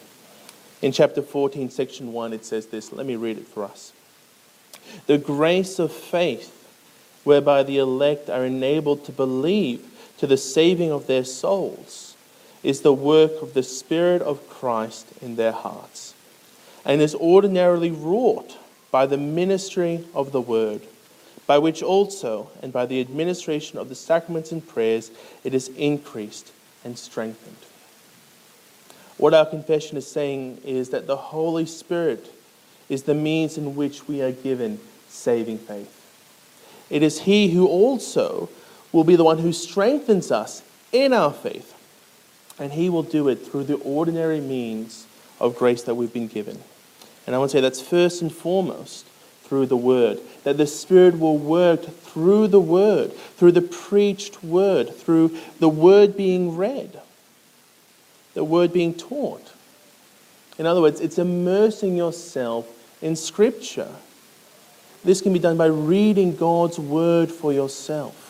In 0.81 0.93
chapter 0.93 1.21
14, 1.21 1.69
section 1.69 2.13
1, 2.13 2.31
it 2.31 2.45
says 2.45 2.67
this. 2.67 2.93
Let 2.93 3.05
me 3.05 3.17
read 3.17 3.37
it 3.37 3.47
for 3.47 3.65
us. 3.65 3.91
The 5.07 5.17
grace 5.17 5.77
of 5.77 5.91
faith, 5.91 6.53
whereby 7.25 7.63
the 7.63 7.79
elect 7.79 8.29
are 8.29 8.45
enabled 8.45 9.03
to 9.05 9.11
believe 9.11 9.85
to 10.19 10.27
the 10.27 10.37
saving 10.37 10.89
of 10.89 11.07
their 11.07 11.25
souls, 11.25 12.15
is 12.63 12.81
the 12.81 12.93
work 12.93 13.41
of 13.41 13.53
the 13.53 13.63
Spirit 13.63 14.21
of 14.21 14.47
Christ 14.49 15.07
in 15.21 15.35
their 15.35 15.51
hearts, 15.51 16.13
and 16.85 17.01
is 17.01 17.13
ordinarily 17.13 17.91
wrought 17.91 18.57
by 18.89 19.05
the 19.05 19.17
ministry 19.17 20.05
of 20.13 20.31
the 20.31 20.41
Word, 20.41 20.81
by 21.45 21.57
which 21.57 21.83
also, 21.83 22.49
and 22.61 22.71
by 22.71 22.85
the 22.85 23.01
administration 23.01 23.77
of 23.77 23.89
the 23.89 23.95
sacraments 23.95 24.53
and 24.53 24.65
prayers, 24.65 25.11
it 25.43 25.53
is 25.53 25.67
increased 25.69 26.53
and 26.87 26.97
strengthened. 26.97 27.57
What 29.17 29.33
our 29.33 29.45
confession 29.45 29.97
is 29.97 30.07
saying 30.07 30.61
is 30.63 30.89
that 30.89 31.05
the 31.05 31.17
Holy 31.17 31.65
Spirit 31.65 32.33
is 32.87 33.03
the 33.03 33.13
means 33.13 33.57
in 33.57 33.75
which 33.75 34.07
we 34.07 34.21
are 34.21 34.31
given 34.31 34.79
saving 35.09 35.57
faith. 35.57 35.93
It 36.89 37.03
is 37.03 37.21
He 37.21 37.49
who 37.49 37.67
also 37.67 38.49
will 38.93 39.03
be 39.03 39.17
the 39.17 39.25
one 39.25 39.39
who 39.39 39.51
strengthens 39.51 40.31
us 40.31 40.63
in 40.93 41.11
our 41.11 41.33
faith. 41.33 41.73
And 42.57 42.71
He 42.71 42.89
will 42.89 43.03
do 43.03 43.27
it 43.27 43.45
through 43.45 43.65
the 43.65 43.75
ordinary 43.75 44.39
means 44.39 45.05
of 45.41 45.57
grace 45.57 45.83
that 45.83 45.95
we've 45.95 46.13
been 46.13 46.27
given. 46.27 46.57
And 47.25 47.35
I 47.35 47.39
want 47.39 47.51
to 47.51 47.57
say 47.57 47.61
that's 47.61 47.81
first 47.81 48.21
and 48.21 48.33
foremost 48.33 49.06
through 49.47 49.65
the 49.67 49.77
Word. 49.77 50.19
That 50.43 50.57
the 50.57 50.67
Spirit 50.67 51.19
will 51.19 51.37
work 51.37 51.83
through 51.83 52.47
the 52.47 52.59
Word, 52.59 53.13
through 53.13 53.53
the 53.53 53.61
preached 53.61 54.43
Word, 54.43 54.93
through 54.93 55.37
the 55.59 55.69
Word 55.69 56.17
being 56.17 56.55
read, 56.55 56.99
the 58.33 58.43
Word 58.43 58.73
being 58.73 58.93
taught. 58.93 59.53
In 60.57 60.65
other 60.65 60.81
words, 60.81 60.99
it's 60.99 61.17
immersing 61.17 61.95
yourself 61.95 62.67
in 63.01 63.15
Scripture. 63.15 63.91
This 65.03 65.21
can 65.21 65.31
be 65.33 65.39
done 65.39 65.57
by 65.57 65.67
reading 65.67 66.35
God's 66.35 66.79
Word 66.79 67.31
for 67.31 67.53
yourself. 67.53 68.23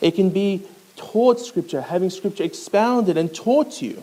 It 0.00 0.12
can 0.12 0.30
be 0.30 0.62
taught 0.96 1.40
Scripture, 1.40 1.82
having 1.82 2.10
Scripture 2.10 2.44
expounded 2.44 3.16
and 3.16 3.32
taught 3.34 3.72
to 3.72 3.86
you. 3.86 4.02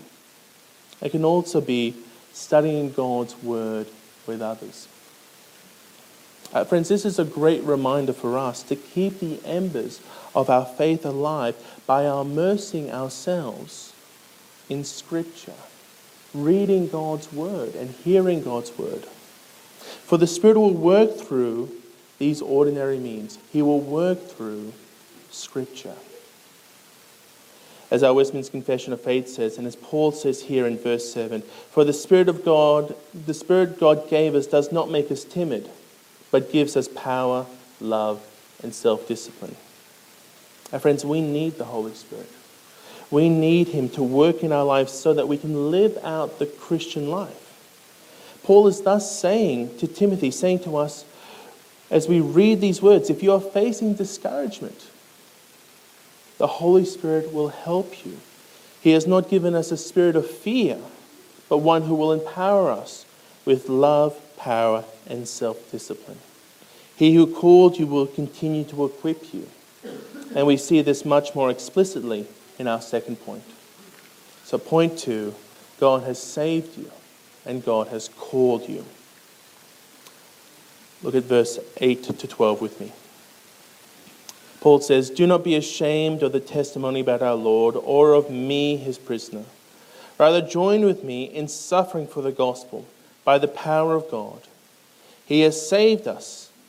It 1.02 1.10
can 1.10 1.26
also 1.26 1.62
be 1.62 1.96
studying 2.34 2.92
God's 2.92 3.36
Word 3.42 3.88
with 4.28 4.42
others. 4.42 4.88
Uh, 6.54 6.64
friends, 6.64 6.90
this 6.90 7.06
is 7.06 7.20
a 7.20 7.26
great 7.26 7.64
reminder 7.64 8.14
for 8.14 8.38
us 8.38 8.64
to 8.64 8.76
keep 8.76 9.20
the 9.20 9.40
embers 9.46 10.00
of 10.34 10.50
our 10.50 10.66
faith 10.66 11.06
alive 11.06 11.56
by 11.86 12.06
immersing 12.06 12.92
ourselves 12.92 13.94
in 14.70 14.84
Scripture, 14.84 15.54
reading 16.34 16.88
God's 16.88 17.32
Word 17.32 17.76
and 17.76 17.90
hearing 17.90 18.42
God's 18.42 18.78
Word. 18.78 19.06
For 19.06 20.18
the 20.18 20.28
Spirit 20.28 20.58
will 20.58 20.74
work 20.74 21.18
through 21.18 21.72
these 22.20 22.42
ordinary 22.42 23.00
means, 23.00 23.38
He 23.52 23.62
will 23.62 23.82
work 23.82 24.28
through 24.28 24.74
Scripture. 25.32 25.96
As 27.92 28.02
our 28.02 28.14
Westminster 28.14 28.52
Confession 28.52 28.94
of 28.94 29.02
Faith 29.02 29.30
says, 29.30 29.58
and 29.58 29.68
as 29.68 29.76
Paul 29.76 30.12
says 30.12 30.44
here 30.44 30.66
in 30.66 30.78
verse 30.78 31.12
7 31.12 31.42
For 31.70 31.84
the 31.84 31.94
Spirit 31.94 32.30
of 32.30 32.44
God, 32.44 32.96
the 33.14 33.34
Spirit 33.34 33.80
God 33.80 34.10
gave 34.10 34.34
us 34.34 34.48
does 34.48 34.72
not 34.72 34.90
make 34.90 35.12
us 35.12 35.24
timid, 35.24 35.70
but 36.36 36.52
gives 36.52 36.76
us 36.76 36.90
power, 36.90 37.46
love, 37.80 38.22
and 38.62 38.76
self 38.76 39.08
discipline. 39.08 39.56
Our 40.74 40.80
friends, 40.80 41.06
we 41.06 41.22
need 41.22 41.54
the 41.54 41.64
Holy 41.64 41.94
Spirit. 41.94 42.30
We 43.10 43.30
need 43.30 43.70
Him 43.70 43.88
to 43.92 44.04
work 44.04 44.44
in 44.44 44.52
our 44.52 44.66
lives 44.66 44.92
so 44.92 45.14
that 45.14 45.30
we 45.30 45.38
can 45.38 45.72
live 45.72 45.98
out 46.04 46.38
the 46.38 46.46
Christian 46.46 47.10
life. 47.10 48.42
Paul 48.44 48.68
is 48.68 48.82
thus 48.82 49.18
saying 49.18 49.78
to 49.78 49.88
Timothy, 49.88 50.30
saying 50.30 50.60
to 50.64 50.76
us, 50.76 51.06
as 51.90 52.10
we 52.10 52.20
read 52.20 52.60
these 52.60 52.82
words, 52.82 53.10
if 53.10 53.24
you 53.24 53.32
are 53.32 53.40
facing 53.40 53.94
discouragement, 53.94 54.90
the 56.38 56.48
Holy 56.48 56.84
Spirit 56.84 57.32
will 57.32 57.48
help 57.48 58.06
you. 58.06 58.20
He 58.82 58.90
has 58.90 59.08
not 59.08 59.30
given 59.30 59.56
us 59.56 59.72
a 59.72 59.78
spirit 59.78 60.18
of 60.18 60.30
fear, 60.30 60.80
but 61.48 61.60
one 61.60 61.84
who 61.84 61.96
will 61.96 62.12
empower 62.12 62.72
us 62.72 63.06
with 63.46 63.70
love, 63.70 64.20
power, 64.36 64.84
and 65.08 65.26
self 65.26 65.72
discipline. 65.72 66.18
He 66.96 67.14
who 67.14 67.28
called 67.28 67.78
you 67.78 67.88
will 67.88 68.08
continue 68.08 68.64
to 68.66 68.86
equip 68.86 69.34
you. 69.34 69.50
And 70.34 70.48
we 70.48 70.58
see 70.58 70.82
this 70.82 71.06
much 71.06 71.36
more 71.36 71.50
explicitly 71.50 72.28
in 72.58 72.68
our 72.68 72.82
second 72.82 73.18
point. 73.18 73.44
So, 74.44 74.58
point 74.58 74.98
two 74.98 75.36
God 75.80 76.04
has 76.04 76.22
saved 76.22 76.78
you 76.78 76.92
and 77.46 77.64
God 77.64 77.88
has 77.90 78.10
called 78.10 78.68
you. 78.68 78.86
Look 81.04 81.16
at 81.16 81.24
verse 81.24 81.60
8 81.78 82.04
to 82.04 82.28
12 82.28 82.62
with 82.62 82.80
me. 82.80 82.92
Paul 84.62 84.80
says, 84.80 85.12
Do 85.12 85.28
not 85.28 85.44
be 85.44 85.56
ashamed 85.56 86.24
of 86.24 86.32
the 86.32 86.40
testimony 86.40 87.02
about 87.02 87.22
our 87.22 87.36
Lord 87.36 87.76
or 87.76 88.14
of 88.14 88.32
me, 88.32 88.78
his 88.78 88.98
prisoner. 88.98 89.44
Rather, 90.18 90.42
join 90.42 90.86
with 90.86 91.04
me 91.04 91.26
in 91.26 91.48
suffering 91.48 92.08
for 92.08 92.24
the 92.24 92.32
gospel 92.32 92.88
by 93.24 93.38
the 93.38 93.48
power 93.48 93.94
of 93.94 94.10
God. 94.10 94.42
He 95.26 95.42
has 95.42 95.70
saved 95.70 96.08
us 96.08 96.45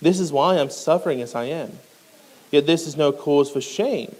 This 0.00 0.18
is 0.18 0.32
why 0.32 0.56
I'm 0.56 0.70
suffering 0.70 1.20
as 1.20 1.34
I 1.34 1.44
am. 1.44 1.78
Yet 2.50 2.66
this 2.66 2.86
is 2.86 2.96
no 2.96 3.12
cause 3.12 3.50
for 3.50 3.60
shame 3.60 4.14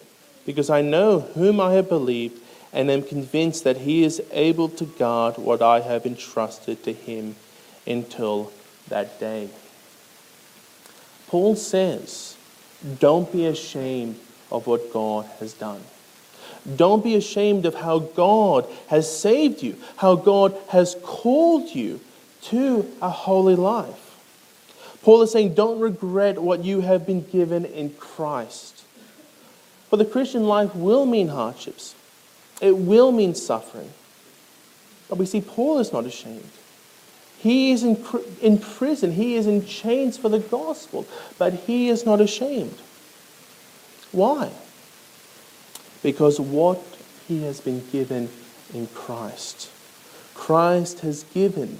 because 0.46 0.70
I 0.70 0.82
know 0.82 1.20
whom 1.20 1.60
I 1.60 1.72
have 1.72 1.88
believed 1.88 2.40
and 2.72 2.90
am 2.90 3.02
convinced 3.02 3.64
that 3.64 3.78
he 3.78 4.04
is 4.04 4.22
able 4.30 4.68
to 4.68 4.84
guard 4.84 5.38
what 5.38 5.62
I 5.62 5.80
have 5.80 6.06
entrusted 6.06 6.84
to 6.84 6.92
him 6.92 7.36
until 7.86 8.52
that 8.88 9.18
day. 9.18 9.48
Paul 11.28 11.56
says, 11.56 12.36
Don't 12.98 13.30
be 13.32 13.46
ashamed 13.46 14.18
of 14.50 14.66
what 14.66 14.92
God 14.92 15.26
has 15.38 15.52
done. 15.52 15.82
Don't 16.76 17.02
be 17.02 17.14
ashamed 17.14 17.64
of 17.66 17.74
how 17.74 18.00
God 18.00 18.66
has 18.88 19.18
saved 19.18 19.62
you, 19.62 19.76
how 19.96 20.14
God 20.14 20.56
has 20.68 20.96
called 21.02 21.74
you 21.74 22.00
to 22.42 22.90
a 23.00 23.10
holy 23.10 23.56
life. 23.56 24.09
Paul 25.02 25.22
is 25.22 25.32
saying, 25.32 25.54
Don't 25.54 25.80
regret 25.80 26.38
what 26.38 26.64
you 26.64 26.80
have 26.80 27.06
been 27.06 27.22
given 27.22 27.64
in 27.64 27.90
Christ. 27.94 28.84
For 29.88 29.96
the 29.96 30.04
Christian 30.04 30.44
life 30.44 30.74
will 30.74 31.06
mean 31.06 31.28
hardships, 31.28 31.94
it 32.60 32.76
will 32.76 33.10
mean 33.12 33.34
suffering. 33.34 33.90
But 35.08 35.18
we 35.18 35.26
see 35.26 35.40
Paul 35.40 35.78
is 35.78 35.92
not 35.92 36.04
ashamed. 36.04 36.50
He 37.38 37.72
is 37.72 37.82
in, 37.82 38.04
in 38.40 38.58
prison, 38.58 39.12
he 39.12 39.34
is 39.34 39.46
in 39.46 39.66
chains 39.66 40.16
for 40.18 40.28
the 40.28 40.38
gospel, 40.38 41.06
but 41.38 41.54
he 41.54 41.88
is 41.88 42.04
not 42.04 42.20
ashamed. 42.20 42.76
Why? 44.12 44.50
Because 46.02 46.38
what 46.38 46.82
he 47.26 47.42
has 47.44 47.60
been 47.60 47.84
given 47.90 48.28
in 48.74 48.86
Christ. 48.88 49.70
Christ 50.34 51.00
has 51.00 51.24
given 51.24 51.78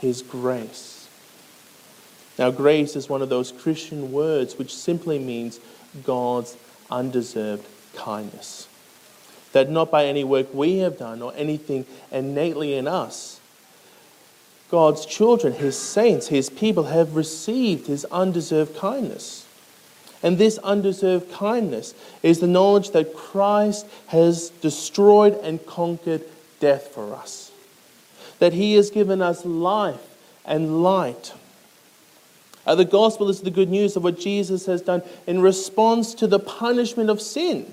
his 0.00 0.22
grace. 0.22 0.99
Now, 2.40 2.50
grace 2.50 2.96
is 2.96 3.06
one 3.06 3.20
of 3.20 3.28
those 3.28 3.52
Christian 3.52 4.12
words 4.12 4.58
which 4.58 4.74
simply 4.74 5.18
means 5.18 5.60
God's 6.04 6.56
undeserved 6.90 7.66
kindness. 7.94 8.66
That 9.52 9.68
not 9.68 9.90
by 9.90 10.06
any 10.06 10.24
work 10.24 10.46
we 10.54 10.78
have 10.78 10.96
done 10.96 11.20
or 11.20 11.34
anything 11.36 11.84
innately 12.10 12.74
in 12.74 12.88
us, 12.88 13.40
God's 14.70 15.04
children, 15.04 15.52
His 15.52 15.78
saints, 15.78 16.28
His 16.28 16.48
people 16.48 16.84
have 16.84 17.14
received 17.14 17.88
His 17.88 18.06
undeserved 18.06 18.74
kindness. 18.74 19.46
And 20.22 20.38
this 20.38 20.56
undeserved 20.58 21.30
kindness 21.30 21.94
is 22.22 22.40
the 22.40 22.46
knowledge 22.46 22.92
that 22.92 23.14
Christ 23.14 23.86
has 24.06 24.48
destroyed 24.62 25.34
and 25.42 25.64
conquered 25.66 26.24
death 26.58 26.88
for 26.88 27.14
us. 27.14 27.52
That 28.38 28.54
He 28.54 28.76
has 28.76 28.90
given 28.90 29.20
us 29.20 29.44
life 29.44 30.16
and 30.46 30.82
light 30.82 31.34
uh, 32.66 32.74
the 32.74 32.84
gospel 32.84 33.28
is 33.28 33.40
the 33.40 33.50
good 33.50 33.70
news 33.70 33.96
of 33.96 34.04
what 34.04 34.18
Jesus 34.18 34.66
has 34.66 34.82
done 34.82 35.02
in 35.26 35.40
response 35.40 36.14
to 36.14 36.26
the 36.26 36.38
punishment 36.38 37.10
of 37.10 37.20
sin, 37.20 37.72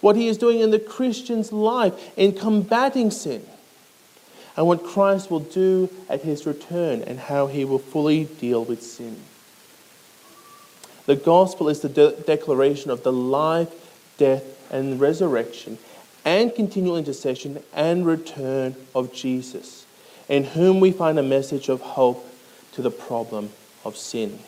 what 0.00 0.16
he 0.16 0.28
is 0.28 0.36
doing 0.36 0.60
in 0.60 0.70
the 0.70 0.78
Christian's 0.78 1.52
life 1.52 1.94
in 2.16 2.32
combating 2.32 3.10
sin, 3.10 3.44
and 4.56 4.66
what 4.66 4.84
Christ 4.84 5.30
will 5.30 5.40
do 5.40 5.88
at 6.08 6.22
his 6.22 6.46
return 6.46 7.02
and 7.02 7.18
how 7.18 7.46
he 7.46 7.64
will 7.64 7.78
fully 7.78 8.24
deal 8.24 8.64
with 8.64 8.82
sin. 8.82 9.16
The 11.06 11.16
gospel 11.16 11.68
is 11.68 11.80
the 11.80 11.88
de- 11.88 12.12
declaration 12.12 12.90
of 12.90 13.02
the 13.02 13.12
life, 13.12 13.70
death, 14.18 14.44
and 14.70 15.00
resurrection 15.00 15.78
and 16.24 16.54
continual 16.54 16.98
intercession 16.98 17.62
and 17.72 18.04
return 18.04 18.74
of 18.94 19.14
Jesus, 19.14 19.86
in 20.28 20.44
whom 20.44 20.80
we 20.80 20.90
find 20.90 21.18
a 21.18 21.22
message 21.22 21.70
of 21.70 21.80
hope 21.80 22.26
to 22.72 22.82
the 22.82 22.90
problem 22.90 23.50
of 23.88 23.96
sin. 23.96 24.38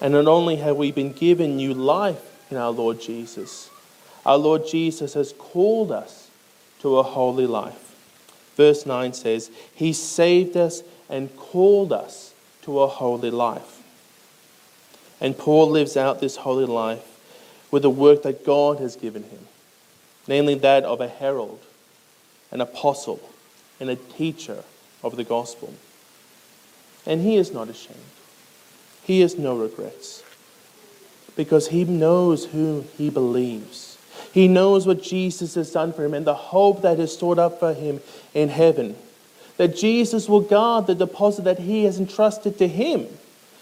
And 0.00 0.12
not 0.12 0.26
only 0.26 0.56
have 0.56 0.76
we 0.76 0.92
been 0.92 1.12
given 1.12 1.56
new 1.56 1.72
life 1.72 2.22
in 2.50 2.56
our 2.56 2.70
Lord 2.70 3.00
Jesus, 3.00 3.70
our 4.26 4.36
Lord 4.36 4.66
Jesus 4.66 5.14
has 5.14 5.32
called 5.32 5.92
us 5.92 6.28
to 6.80 6.98
a 6.98 7.02
holy 7.02 7.46
life. 7.46 7.94
Verse 8.56 8.84
9 8.84 9.12
says, 9.14 9.50
He 9.74 9.92
saved 9.92 10.56
us 10.56 10.82
and 11.08 11.34
called 11.36 11.92
us 11.92 12.34
to 12.62 12.80
a 12.80 12.86
holy 12.86 13.30
life. 13.30 13.82
And 15.20 15.36
Paul 15.36 15.70
lives 15.70 15.96
out 15.96 16.20
this 16.20 16.36
holy 16.36 16.66
life 16.66 17.06
with 17.70 17.82
the 17.82 17.90
work 17.90 18.22
that 18.22 18.44
God 18.44 18.78
has 18.80 18.96
given 18.96 19.22
him, 19.22 19.46
namely 20.26 20.54
that 20.56 20.84
of 20.84 21.00
a 21.00 21.08
herald, 21.08 21.60
an 22.50 22.60
apostle, 22.60 23.20
and 23.78 23.90
a 23.90 23.96
teacher 23.96 24.64
of 25.02 25.16
the 25.16 25.24
gospel. 25.24 25.74
And 27.06 27.22
he 27.22 27.36
is 27.36 27.52
not 27.52 27.68
ashamed. 27.68 27.98
He 29.04 29.20
has 29.20 29.38
no 29.38 29.56
regrets 29.56 30.22
because 31.36 31.68
he 31.68 31.84
knows 31.84 32.46
who 32.46 32.84
he 32.96 33.10
believes. 33.10 33.98
He 34.32 34.46
knows 34.46 34.86
what 34.86 35.02
Jesus 35.02 35.54
has 35.54 35.72
done 35.72 35.92
for 35.92 36.04
him 36.04 36.14
and 36.14 36.26
the 36.26 36.34
hope 36.34 36.82
that 36.82 37.00
is 37.00 37.12
stored 37.12 37.38
up 37.38 37.58
for 37.58 37.74
him 37.74 38.00
in 38.34 38.48
heaven. 38.48 38.96
That 39.56 39.76
Jesus 39.76 40.28
will 40.28 40.40
guard 40.40 40.86
the 40.86 40.94
deposit 40.94 41.42
that 41.44 41.58
he 41.58 41.84
has 41.84 41.98
entrusted 41.98 42.58
to 42.58 42.68
him, 42.68 43.06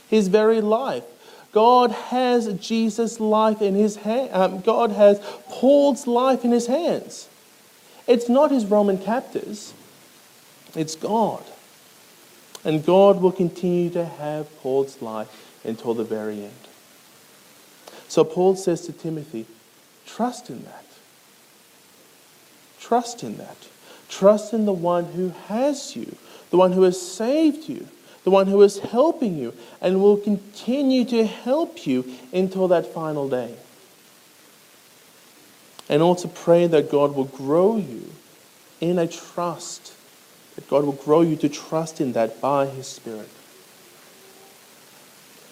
his 0.08 0.28
very 0.28 0.60
life. 0.60 1.04
God 1.52 1.90
has 1.90 2.52
Jesus' 2.54 3.20
life 3.20 3.62
in 3.62 3.74
his 3.74 3.96
hand. 3.96 4.30
Um, 4.32 4.60
God 4.60 4.90
has 4.90 5.18
Paul's 5.48 6.06
life 6.06 6.44
in 6.44 6.50
his 6.50 6.66
hands. 6.66 7.28
It's 8.06 8.28
not 8.28 8.50
his 8.50 8.66
Roman 8.66 8.98
captors, 8.98 9.72
it's 10.74 10.94
God. 10.94 11.44
And 12.68 12.84
God 12.84 13.22
will 13.22 13.32
continue 13.32 13.88
to 13.92 14.04
have 14.04 14.54
Paul's 14.60 15.00
life 15.00 15.56
until 15.64 15.94
the 15.94 16.04
very 16.04 16.42
end. 16.42 16.52
So 18.08 18.24
Paul 18.24 18.56
says 18.56 18.82
to 18.82 18.92
Timothy, 18.92 19.46
trust 20.04 20.50
in 20.50 20.64
that. 20.64 20.84
Trust 22.78 23.24
in 23.24 23.38
that. 23.38 23.56
Trust 24.10 24.52
in 24.52 24.66
the 24.66 24.74
one 24.74 25.06
who 25.06 25.30
has 25.46 25.96
you, 25.96 26.14
the 26.50 26.58
one 26.58 26.72
who 26.72 26.82
has 26.82 27.00
saved 27.00 27.70
you, 27.70 27.88
the 28.24 28.30
one 28.30 28.48
who 28.48 28.60
is 28.60 28.80
helping 28.80 29.38
you 29.38 29.54
and 29.80 30.02
will 30.02 30.18
continue 30.18 31.06
to 31.06 31.24
help 31.24 31.86
you 31.86 32.04
until 32.34 32.68
that 32.68 32.92
final 32.92 33.30
day. 33.30 33.54
And 35.88 36.02
also 36.02 36.28
pray 36.28 36.66
that 36.66 36.90
God 36.90 37.16
will 37.16 37.24
grow 37.24 37.78
you 37.78 38.12
in 38.78 38.98
a 38.98 39.06
trust, 39.06 39.94
that 40.58 40.68
God 40.68 40.84
will 40.84 40.92
grow 40.92 41.20
you 41.20 41.36
to 41.36 41.48
trust 41.48 42.00
in 42.00 42.14
that 42.14 42.40
by 42.40 42.66
His 42.66 42.88
Spirit. 42.88 43.30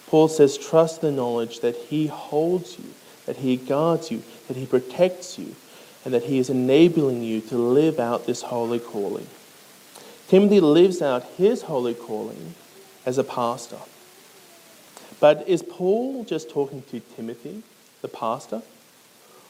Paul 0.07 0.27
says, 0.27 0.57
trust 0.57 0.99
the 0.99 1.11
knowledge 1.11 1.61
that 1.61 1.77
He 1.77 2.07
holds 2.07 2.77
you, 2.77 2.93
that 3.25 3.37
He 3.37 3.55
guards 3.55 4.11
you, 4.11 4.21
that 4.49 4.57
He 4.57 4.65
protects 4.65 5.39
you, 5.39 5.55
and 6.03 6.13
that 6.13 6.23
He 6.23 6.39
is 6.39 6.49
enabling 6.49 7.23
you 7.23 7.39
to 7.39 7.57
live 7.57 8.01
out 8.01 8.25
this 8.25 8.41
holy 8.41 8.79
calling. 8.79 9.27
Timothy 10.27 10.59
lives 10.59 11.01
out 11.01 11.23
his 11.37 11.61
holy 11.63 11.93
calling 11.93 12.53
as 13.05 13.17
a 13.17 13.23
pastor. 13.23 13.77
But 15.21 15.47
is 15.47 15.63
Paul 15.63 16.25
just 16.25 16.49
talking 16.49 16.83
to 16.91 16.99
Timothy, 16.99 17.63
the 18.01 18.09
pastor? 18.09 18.61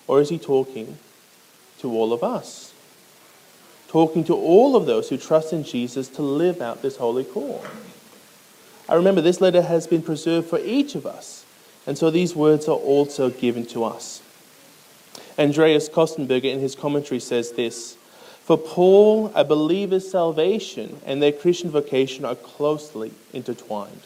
Or 0.06 0.22
is 0.22 0.30
he 0.30 0.38
talking 0.38 1.00
to 1.80 1.92
all 1.92 2.14
of 2.14 2.24
us? 2.24 2.74
Talking 3.88 4.24
to 4.26 4.34
all 4.34 4.76
of 4.76 4.86
those 4.86 5.10
who 5.10 5.18
trust 5.18 5.54
in 5.54 5.64
Jesus 5.64 6.08
to 6.10 6.22
live 6.22 6.62
out 6.62 6.82
this 6.82 6.98
holy 6.98 7.24
call. 7.24 7.64
I 8.90 8.96
remember 8.96 9.22
this 9.22 9.42
letter 9.42 9.62
has 9.62 9.88
been 9.88 10.02
preserved 10.02 10.50
for 10.50 10.60
each 10.60 10.96
of 10.96 11.06
us, 11.06 11.46
and 11.86 11.98
so 11.98 12.10
these 12.10 12.36
words 12.36 12.68
are 12.68 12.76
also 12.76 13.30
given 13.30 13.66
to 13.68 13.84
us. 13.84 14.22
Andreas 15.38 15.88
Kostenberger, 15.88 16.52
in 16.52 16.60
his 16.60 16.76
commentary, 16.76 17.20
says 17.20 17.52
this 17.52 17.98
For 18.44 18.58
Paul, 18.58 19.32
a 19.36 19.44
believer's 19.44 20.10
salvation 20.10 21.00
and 21.06 21.22
their 21.22 21.32
Christian 21.32 21.70
vocation 21.70 22.26
are 22.26 22.36
closely 22.36 23.12
intertwined. 23.34 24.02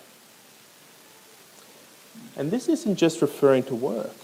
And 2.35 2.51
this 2.51 2.67
isn't 2.67 2.95
just 2.95 3.21
referring 3.21 3.63
to 3.63 3.75
work, 3.75 4.15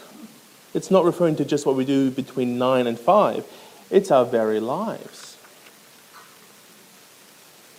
it's 0.74 0.92
not 0.92 1.06
referring 1.06 1.36
to 1.38 1.46
just 1.46 1.66
what 1.66 1.76
we 1.76 1.86
do 1.86 2.12
between 2.12 2.58
9 2.58 2.88
and 2.88 3.00
5, 3.00 3.46
it's 3.90 4.12
our 4.12 4.26
very 4.26 4.60
lives. 4.60 5.37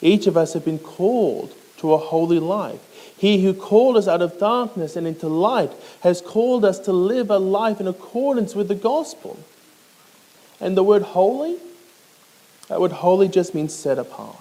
Each 0.01 0.27
of 0.27 0.37
us 0.37 0.53
have 0.53 0.65
been 0.65 0.79
called 0.79 1.55
to 1.79 1.93
a 1.93 1.99
holy 1.99 2.39
life. 2.39 2.81
He 3.17 3.43
who 3.43 3.53
called 3.53 3.97
us 3.97 4.07
out 4.07 4.23
of 4.23 4.39
darkness 4.39 4.95
and 4.95 5.07
into 5.07 5.29
light 5.29 5.73
has 6.01 6.21
called 6.21 6.65
us 6.65 6.79
to 6.81 6.93
live 6.93 7.31
a 7.31 7.39
life 7.39 7.81
in 7.81 7.89
accordance 7.89 8.55
with 8.55 8.69
the 8.69 8.75
gospel. 8.77 9.39
And 10.61 10.77
the 10.77 10.85
word 10.85 11.03
holy, 11.03 11.57
that 12.69 12.81
word 12.81 12.93
holy 12.93 13.29
just 13.29 13.55
means 13.55 13.75
set 13.75 13.99
apart. 13.99 14.37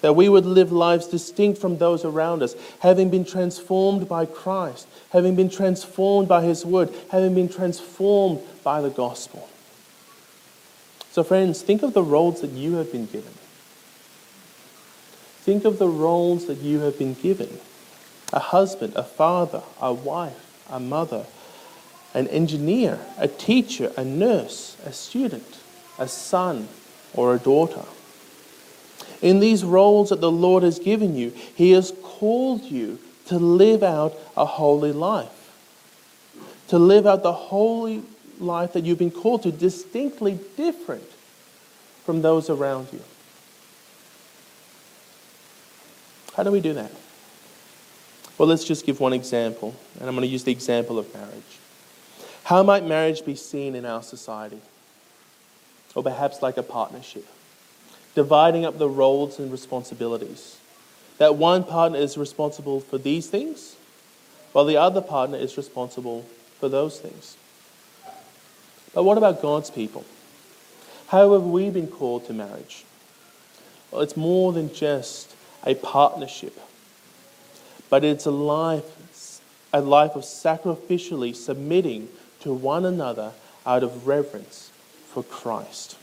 That 0.00 0.16
we 0.16 0.28
would 0.28 0.44
live 0.44 0.70
lives 0.70 1.06
distinct 1.06 1.60
from 1.60 1.78
those 1.78 2.04
around 2.04 2.42
us, 2.42 2.54
having 2.80 3.10
been 3.10 3.24
transformed 3.24 4.08
by 4.08 4.26
Christ, 4.26 4.86
having 5.10 5.34
been 5.34 5.48
transformed 5.48 6.28
by 6.28 6.42
His 6.42 6.64
word, 6.66 6.92
having 7.10 7.34
been 7.34 7.48
transformed 7.48 8.40
by 8.62 8.80
the 8.82 8.90
gospel. 8.90 9.48
So, 11.12 11.22
friends, 11.22 11.62
think 11.62 11.82
of 11.82 11.94
the 11.94 12.02
roles 12.02 12.40
that 12.40 12.50
you 12.50 12.74
have 12.74 12.90
been 12.90 13.06
given. 13.06 13.32
Think 15.44 15.66
of 15.66 15.78
the 15.78 15.88
roles 15.88 16.46
that 16.46 16.60
you 16.60 16.80
have 16.80 16.98
been 16.98 17.12
given 17.12 17.60
a 18.32 18.38
husband, 18.38 18.94
a 18.96 19.02
father, 19.02 19.62
a 19.78 19.92
wife, 19.92 20.64
a 20.70 20.80
mother, 20.80 21.26
an 22.14 22.26
engineer, 22.28 22.98
a 23.18 23.28
teacher, 23.28 23.92
a 23.98 24.04
nurse, 24.06 24.78
a 24.86 24.92
student, 24.92 25.58
a 25.98 26.08
son, 26.08 26.66
or 27.12 27.34
a 27.34 27.38
daughter. 27.38 27.84
In 29.20 29.38
these 29.40 29.64
roles 29.64 30.08
that 30.08 30.22
the 30.22 30.32
Lord 30.32 30.62
has 30.62 30.78
given 30.78 31.14
you, 31.14 31.28
He 31.54 31.72
has 31.72 31.92
called 32.02 32.62
you 32.62 32.98
to 33.26 33.38
live 33.38 33.82
out 33.82 34.14
a 34.38 34.46
holy 34.46 34.92
life. 34.92 35.52
To 36.68 36.78
live 36.78 37.06
out 37.06 37.22
the 37.22 37.34
holy 37.34 38.02
life 38.40 38.72
that 38.72 38.84
you've 38.84 38.98
been 38.98 39.10
called 39.10 39.42
to, 39.42 39.52
distinctly 39.52 40.40
different 40.56 41.10
from 42.06 42.22
those 42.22 42.48
around 42.48 42.88
you. 42.94 43.02
How 46.36 46.42
do 46.42 46.50
we 46.50 46.60
do 46.60 46.72
that? 46.74 46.90
Well, 48.36 48.48
let's 48.48 48.64
just 48.64 48.84
give 48.84 48.98
one 48.98 49.12
example, 49.12 49.74
and 50.00 50.08
I'm 50.08 50.14
going 50.16 50.26
to 50.26 50.32
use 50.32 50.44
the 50.44 50.52
example 50.52 50.98
of 50.98 51.12
marriage. 51.14 51.58
How 52.44 52.62
might 52.62 52.84
marriage 52.84 53.24
be 53.24 53.36
seen 53.36 53.74
in 53.74 53.84
our 53.84 54.02
society? 54.02 54.60
Or 55.94 56.02
perhaps 56.02 56.42
like 56.42 56.56
a 56.56 56.62
partnership, 56.64 57.26
dividing 58.16 58.64
up 58.64 58.78
the 58.78 58.88
roles 58.88 59.38
and 59.38 59.52
responsibilities. 59.52 60.58
That 61.18 61.36
one 61.36 61.62
partner 61.62 61.98
is 61.98 62.18
responsible 62.18 62.80
for 62.80 62.98
these 62.98 63.28
things, 63.28 63.76
while 64.52 64.64
the 64.64 64.76
other 64.76 65.00
partner 65.00 65.38
is 65.38 65.56
responsible 65.56 66.26
for 66.58 66.68
those 66.68 66.98
things. 66.98 67.36
But 68.92 69.04
what 69.04 69.18
about 69.18 69.40
God's 69.40 69.70
people? 69.70 70.04
How 71.08 71.32
have 71.34 71.44
we 71.44 71.70
been 71.70 71.86
called 71.86 72.26
to 72.26 72.32
marriage? 72.32 72.84
Well, 73.92 74.00
it's 74.02 74.16
more 74.16 74.52
than 74.52 74.74
just 74.74 75.33
a 75.64 75.74
partnership, 75.74 76.58
but 77.90 78.04
it's 78.04 78.26
a 78.26 78.30
life, 78.30 79.40
a 79.72 79.80
life 79.80 80.14
of 80.14 80.22
sacrificially 80.22 81.34
submitting 81.34 82.08
to 82.40 82.52
one 82.52 82.84
another 82.84 83.32
out 83.66 83.82
of 83.82 84.06
reverence 84.06 84.70
for 85.08 85.22
Christ. 85.22 85.96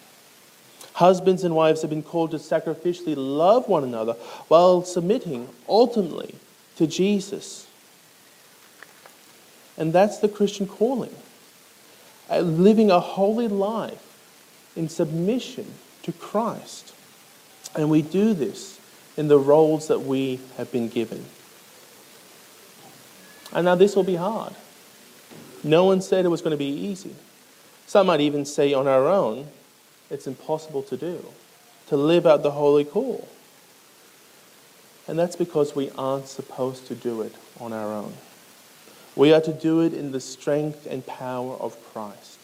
Husbands 0.94 1.44
and 1.44 1.56
wives 1.56 1.82
have 1.82 1.90
been 1.90 2.04
called 2.04 2.32
to 2.32 2.38
sacrificially 2.38 3.16
love 3.16 3.68
one 3.68 3.84
another 3.84 4.14
while 4.48 4.84
submitting 4.84 5.48
ultimately 5.70 6.36
to 6.76 6.88
Jesus. 6.88 7.68
And 9.78 9.94
that's 9.94 10.18
the 10.18 10.28
Christian 10.28 10.68
calling. 10.68 11.16
Uh, 12.30 12.40
living 12.40 12.92
a 12.92 13.00
holy 13.00 13.48
life 13.48 14.02
in 14.76 14.90
submission 14.90 15.66
to 16.04 16.12
Christ. 16.12 16.94
And 17.76 17.90
we 17.90 18.02
do 18.02 18.34
this 18.34 18.81
in 19.22 19.28
the 19.28 19.38
roles 19.38 19.88
that 19.88 20.00
we 20.00 20.40
have 20.58 20.72
been 20.72 20.90
given. 20.90 21.24
And 23.54 23.66
now 23.66 23.76
this 23.76 23.96
will 23.96 24.02
be 24.02 24.16
hard. 24.16 24.56
No 25.64 25.86
one 25.86 26.02
said 26.02 26.26
it 26.26 26.30
was 26.30 26.42
going 26.42 26.58
to 26.58 26.58
be 26.58 26.66
easy. 26.66 27.14
Some 27.86 28.08
might 28.08 28.22
even 28.22 28.46
say 28.46 28.74
on 28.74 28.88
our 28.88 29.08
own, 29.08 29.48
it's 30.10 30.26
impossible 30.26 30.82
to 30.82 30.98
do, 30.98 31.24
to 31.90 31.98
live 31.98 32.26
out 32.26 32.42
the 32.42 32.50
holy 32.50 32.84
call. 32.84 33.28
And 35.08 35.20
that's 35.20 35.36
because 35.36 35.76
we 35.76 35.92
aren't 35.92 36.28
supposed 36.28 36.88
to 36.88 36.96
do 36.96 37.22
it 37.22 37.36
on 37.60 37.74
our 37.74 37.94
own. 37.94 38.14
We 39.16 39.34
are 39.34 39.42
to 39.42 39.54
do 39.54 39.82
it 39.82 39.94
in 39.94 40.14
the 40.14 40.20
strength 40.20 40.88
and 40.90 41.06
power 41.06 41.54
of 41.58 41.78
Christ. 41.94 42.40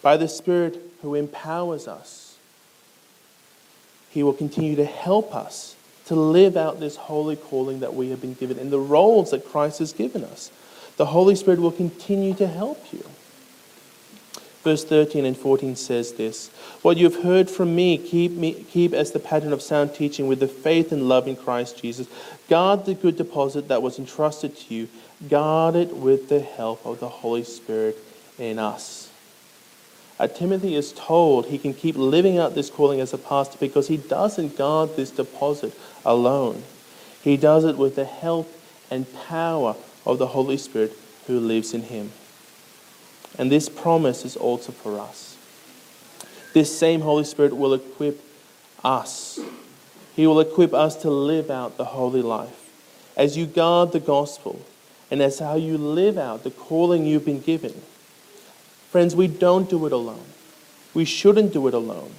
By 0.00 0.16
the 0.16 0.26
Spirit 0.26 0.80
who 1.02 1.14
empowers 1.14 1.86
us 1.86 2.29
he 4.10 4.22
will 4.22 4.32
continue 4.32 4.76
to 4.76 4.84
help 4.84 5.34
us 5.34 5.76
to 6.06 6.14
live 6.14 6.56
out 6.56 6.80
this 6.80 6.96
holy 6.96 7.36
calling 7.36 7.80
that 7.80 7.94
we 7.94 8.10
have 8.10 8.20
been 8.20 8.34
given 8.34 8.58
and 8.58 8.70
the 8.70 8.80
roles 8.80 9.30
that 9.30 9.46
Christ 9.46 9.78
has 9.78 9.92
given 9.92 10.24
us. 10.24 10.50
The 10.96 11.06
Holy 11.06 11.36
Spirit 11.36 11.60
will 11.60 11.70
continue 11.70 12.34
to 12.34 12.46
help 12.46 12.92
you. 12.92 13.04
Verse 14.62 14.84
13 14.84 15.24
and 15.24 15.36
14 15.36 15.74
says 15.76 16.14
this 16.14 16.48
What 16.82 16.98
you 16.98 17.08
have 17.08 17.22
heard 17.22 17.48
from 17.48 17.74
me 17.74 17.96
keep, 17.96 18.32
me, 18.32 18.52
keep 18.52 18.92
as 18.92 19.12
the 19.12 19.20
pattern 19.20 19.52
of 19.52 19.62
sound 19.62 19.94
teaching 19.94 20.26
with 20.26 20.40
the 20.40 20.48
faith 20.48 20.92
and 20.92 21.08
love 21.08 21.26
in 21.26 21.36
Christ 21.36 21.80
Jesus. 21.80 22.08
Guard 22.48 22.84
the 22.84 22.94
good 22.94 23.16
deposit 23.16 23.68
that 23.68 23.80
was 23.80 23.98
entrusted 23.98 24.56
to 24.56 24.74
you, 24.74 24.88
guard 25.28 25.76
it 25.76 25.96
with 25.96 26.28
the 26.28 26.40
help 26.40 26.84
of 26.84 27.00
the 27.00 27.08
Holy 27.08 27.44
Spirit 27.44 27.96
in 28.38 28.58
us. 28.58 29.09
Uh, 30.20 30.26
Timothy 30.26 30.74
is 30.74 30.92
told 30.92 31.46
he 31.46 31.56
can 31.56 31.72
keep 31.72 31.96
living 31.96 32.36
out 32.36 32.54
this 32.54 32.68
calling 32.68 33.00
as 33.00 33.14
a 33.14 33.18
pastor 33.18 33.56
because 33.58 33.88
he 33.88 33.96
doesn't 33.96 34.54
guard 34.54 34.94
this 34.94 35.10
deposit 35.10 35.72
alone. 36.04 36.62
He 37.22 37.38
does 37.38 37.64
it 37.64 37.78
with 37.78 37.96
the 37.96 38.04
help 38.04 38.52
and 38.90 39.10
power 39.14 39.76
of 40.04 40.18
the 40.18 40.26
Holy 40.26 40.58
Spirit 40.58 40.92
who 41.26 41.40
lives 41.40 41.72
in 41.72 41.84
him. 41.84 42.12
And 43.38 43.50
this 43.50 43.70
promise 43.70 44.26
is 44.26 44.36
also 44.36 44.72
for 44.72 45.00
us. 45.00 45.38
This 46.52 46.78
same 46.78 47.00
Holy 47.00 47.24
Spirit 47.24 47.56
will 47.56 47.72
equip 47.72 48.22
us. 48.84 49.40
He 50.14 50.26
will 50.26 50.40
equip 50.40 50.74
us 50.74 50.96
to 50.96 51.08
live 51.10 51.50
out 51.50 51.78
the 51.78 51.86
holy 51.86 52.20
life. 52.20 52.70
As 53.16 53.38
you 53.38 53.46
guard 53.46 53.92
the 53.92 54.00
gospel 54.00 54.60
and 55.10 55.22
as 55.22 55.38
how 55.38 55.54
you 55.54 55.78
live 55.78 56.18
out 56.18 56.44
the 56.44 56.50
calling 56.50 57.06
you've 57.06 57.24
been 57.24 57.40
given, 57.40 57.80
Friends, 58.90 59.14
we 59.14 59.28
don't 59.28 59.70
do 59.70 59.86
it 59.86 59.92
alone. 59.92 60.26
We 60.92 61.04
shouldn't 61.04 61.52
do 61.52 61.68
it 61.68 61.74
alone. 61.74 62.12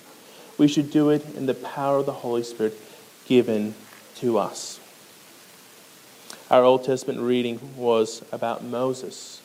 We 0.57 0.67
should 0.67 0.91
do 0.91 1.09
it 1.09 1.25
in 1.35 1.45
the 1.45 1.53
power 1.53 1.97
of 1.97 2.05
the 2.05 2.13
Holy 2.13 2.43
Spirit 2.43 2.77
given 3.25 3.75
to 4.15 4.37
us. 4.37 4.79
Our 6.49 6.63
Old 6.63 6.83
Testament 6.83 7.19
reading 7.19 7.59
was 7.75 8.23
about 8.31 8.63
Moses, 8.63 9.41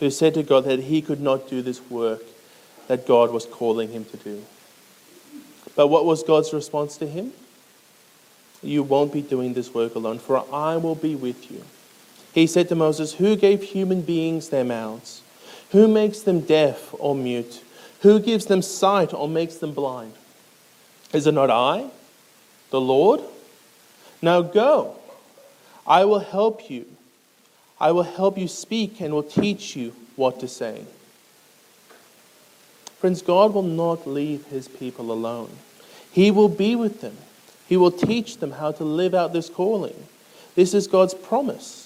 who 0.00 0.10
said 0.10 0.34
to 0.34 0.42
God 0.42 0.64
that 0.64 0.80
he 0.80 1.02
could 1.02 1.20
not 1.20 1.48
do 1.48 1.62
this 1.62 1.80
work 1.90 2.22
that 2.88 3.06
God 3.06 3.30
was 3.30 3.46
calling 3.46 3.90
him 3.90 4.04
to 4.06 4.16
do. 4.16 4.44
But 5.74 5.88
what 5.88 6.04
was 6.04 6.22
God's 6.22 6.52
response 6.52 6.96
to 6.98 7.06
him? 7.06 7.32
you 8.64 8.82
won't 8.82 9.12
be 9.12 9.22
doing 9.22 9.54
this 9.54 9.74
work 9.74 9.94
alone, 9.94 10.18
for 10.18 10.44
I 10.52 10.76
will 10.76 10.94
be 10.94 11.14
with 11.14 11.50
you. 11.50 11.62
He 12.32 12.46
said 12.46 12.68
to 12.70 12.74
Moses, 12.74 13.14
Who 13.14 13.36
gave 13.36 13.62
human 13.62 14.00
beings 14.00 14.48
their 14.48 14.64
mouths? 14.64 15.22
Who 15.70 15.88
makes 15.88 16.20
them 16.20 16.40
deaf 16.40 16.94
or 16.98 17.14
mute? 17.14 17.62
Who 18.00 18.20
gives 18.20 18.46
them 18.46 18.62
sight 18.62 19.12
or 19.12 19.28
makes 19.28 19.56
them 19.56 19.72
blind? 19.72 20.12
Is 21.12 21.26
it 21.26 21.32
not 21.32 21.50
I, 21.50 21.86
the 22.70 22.80
Lord? 22.80 23.20
Now 24.20 24.42
go. 24.42 24.96
I 25.86 26.04
will 26.04 26.18
help 26.20 26.70
you. 26.70 26.86
I 27.80 27.92
will 27.92 28.02
help 28.02 28.38
you 28.38 28.48
speak 28.48 29.00
and 29.00 29.12
will 29.12 29.22
teach 29.22 29.76
you 29.76 29.94
what 30.16 30.40
to 30.40 30.48
say. 30.48 30.84
Friends, 32.98 33.20
God 33.20 33.52
will 33.52 33.62
not 33.62 34.06
leave 34.06 34.46
his 34.46 34.66
people 34.66 35.12
alone. 35.12 35.50
He 36.10 36.30
will 36.30 36.48
be 36.48 36.74
with 36.74 37.00
them. 37.00 37.16
He 37.68 37.76
will 37.76 37.90
teach 37.90 38.38
them 38.38 38.52
how 38.52 38.72
to 38.72 38.84
live 38.84 39.14
out 39.14 39.32
this 39.32 39.50
calling. 39.50 40.06
This 40.54 40.72
is 40.72 40.86
God's 40.86 41.14
promise. 41.14 41.83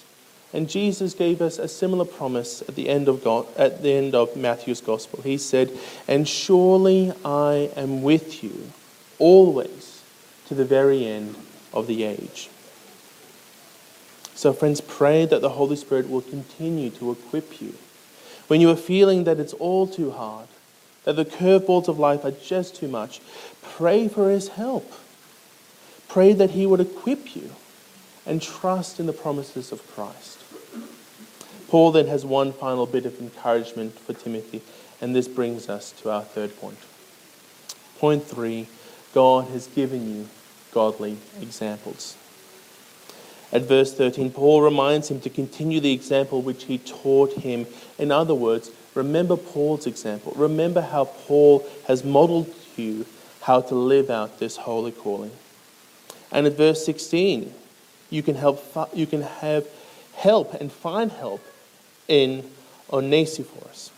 And 0.53 0.69
Jesus 0.69 1.13
gave 1.13 1.43
us 1.43 1.59
a 1.59 1.69
similar 1.69 2.05
promise 2.05 2.63
at 2.63 2.75
the 2.75 2.89
end 2.89 3.09
of 3.09 3.23
God, 3.23 3.47
at 3.57 3.83
the 3.83 3.93
end 3.93 4.15
of 4.15 4.35
Matthew's 4.37 4.81
gospel. 4.81 5.21
He 5.23 5.37
said, 5.37 5.71
"And 6.07 6.27
surely 6.27 7.13
I 7.25 7.71
am 7.77 8.03
with 8.03 8.43
you 8.43 8.71
always 9.19 10.01
to 10.49 10.55
the 10.55 10.65
very 10.65 11.05
end 11.05 11.35
of 11.73 11.87
the 11.87 12.05
age." 12.05 12.49
So 14.35 14.53
friends, 14.53 14.81
pray 14.81 15.27
that 15.27 15.43
the 15.43 15.51
Holy 15.51 15.77
Spirit 15.77 16.09
will 16.09 16.23
continue 16.23 16.91
to 16.91 17.11
equip 17.11 17.61
you. 17.61 17.75
When 18.47 18.61
you 18.61 18.71
are 18.71 18.77
feeling 18.77 19.25
that 19.25 19.39
it's 19.39 19.55
all 19.55 19.87
too 19.87 20.13
hard, 20.13 20.49
that 21.05 21.17
the 21.17 21.25
curveballs 21.25 21.89
of 21.89 21.99
life 21.99 22.25
are 22.25 22.31
just 22.31 22.75
too 22.77 22.89
much, 22.89 23.21
pray 23.63 24.09
for 24.09 24.31
his 24.31 24.49
help. 24.49 24.91
Pray 26.09 26.33
that 26.33 26.53
He 26.53 26.65
would 26.65 26.81
equip 26.81 27.37
you 27.37 27.51
and 28.25 28.41
trust 28.41 28.99
in 28.99 29.05
the 29.05 29.13
promises 29.13 29.71
of 29.71 29.87
Christ. 29.95 30.38
Paul 31.69 31.93
then 31.93 32.07
has 32.07 32.25
one 32.25 32.53
final 32.53 32.87
bit 32.87 33.05
of 33.07 33.21
encouragement 33.21 33.99
for 33.99 34.15
Timothy, 34.15 34.63
and 35.01 35.15
this 35.15 35.29
brings 35.29 35.69
us 35.69 35.93
to 36.03 36.11
our 36.11 36.23
third 36.23 36.59
point. 36.59 36.79
Point 37.99 38.25
three 38.25 38.69
God 39.15 39.49
has 39.49 39.67
given 39.69 40.15
you 40.15 40.29
godly 40.73 41.19
examples. 41.41 42.17
At 43.53 43.63
verse 43.63 43.95
13, 43.95 44.31
Paul 44.31 44.61
reminds 44.61 45.11
him 45.11 45.21
to 45.23 45.31
continue 45.31 45.81
the 45.81 45.93
example 45.93 46.43
which 46.43 46.65
he 46.65 46.79
taught 46.79 47.33
him. 47.33 47.67
In 47.99 48.13
other 48.13 48.35
words, 48.35 48.71
remember 48.95 49.37
Paul's 49.37 49.87
example. 49.87 50.33
Remember 50.37 50.83
how 50.83 51.07
Paul 51.07 51.67
has 51.87 52.05
modeled 52.05 52.55
to 52.77 52.83
you 52.83 53.07
how 53.41 53.63
to 53.63 53.75
live 53.75 54.11
out 54.11 54.39
this 54.39 54.59
holy 54.59 54.93
calling. 54.93 55.31
And 56.31 56.47
at 56.47 56.53
verse 56.53 56.85
16, 56.85 57.55
you 58.11 58.23
can, 58.23 58.35
help, 58.35 58.63
you 58.93 59.07
can 59.07 59.23
have 59.23 59.67
help 60.15 60.53
and 60.55 60.71
find 60.71 61.11
help 61.11 61.41
in 62.09 62.51
Onesiphorus. 62.91 63.93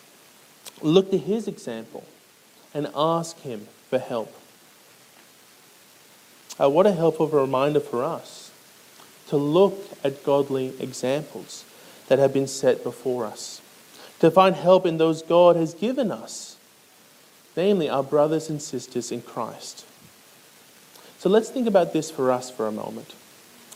Look 0.83 1.11
to 1.13 1.19
his 1.19 1.47
example 1.49 2.05
and 2.75 2.89
ask 2.95 3.39
him 3.41 3.69
for 3.89 3.99
help. 3.99 4.35
Uh, 6.61 6.69
what 6.69 6.87
a 6.87 6.93
helpful 6.93 7.29
reminder 7.29 7.81
for 7.81 8.05
us 8.05 8.51
to 9.29 9.37
look 9.37 9.79
at 10.03 10.25
godly 10.25 10.75
examples 10.81 11.65
that 12.09 12.19
have 12.19 12.35
been 12.35 12.49
set 12.49 12.83
before 12.83 13.25
us, 13.25 13.63
to 14.19 14.31
find 14.31 14.57
help 14.57 14.85
in 14.85 14.99
those 14.99 15.23
God 15.23 15.55
has 15.55 15.73
given 15.73 16.11
us, 16.11 16.57
namely 17.57 17.89
our 17.89 18.03
brothers 18.03 18.51
and 18.51 18.61
sisters 18.61 19.13
in 19.13 19.23
Christ. 19.23 19.87
So 21.19 21.29
let's 21.29 21.49
think 21.49 21.69
about 21.69 21.93
this 21.93 22.11
for 22.11 22.33
us 22.33 22.51
for 22.51 22.67
a 22.67 22.73
moment. 22.73 23.15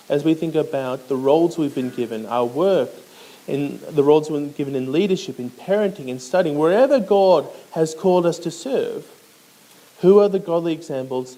As 0.09 0.25
we 0.25 0.35
think 0.35 0.55
about 0.55 1.09
the 1.09 1.17
roles 1.17 1.57
we've 1.57 1.75
been 1.75 1.91
given, 1.91 2.27
our 2.27 2.45
work, 2.45 2.91
in 3.47 3.81
the 3.91 4.03
roles 4.03 4.29
been 4.29 4.53
given 4.53 4.75
in 4.75 4.93
leadership, 4.93 5.39
in 5.39 5.51
parenting, 5.51 6.09
in 6.09 6.19
studying, 6.19 6.59
wherever 6.59 6.99
God 6.99 7.49
has 7.73 7.95
called 7.95 8.27
us 8.27 8.39
to 8.41 8.51
serve, 8.51 9.07
who 10.01 10.19
are 10.19 10.29
the 10.29 10.39
godly 10.39 10.73
examples 10.73 11.37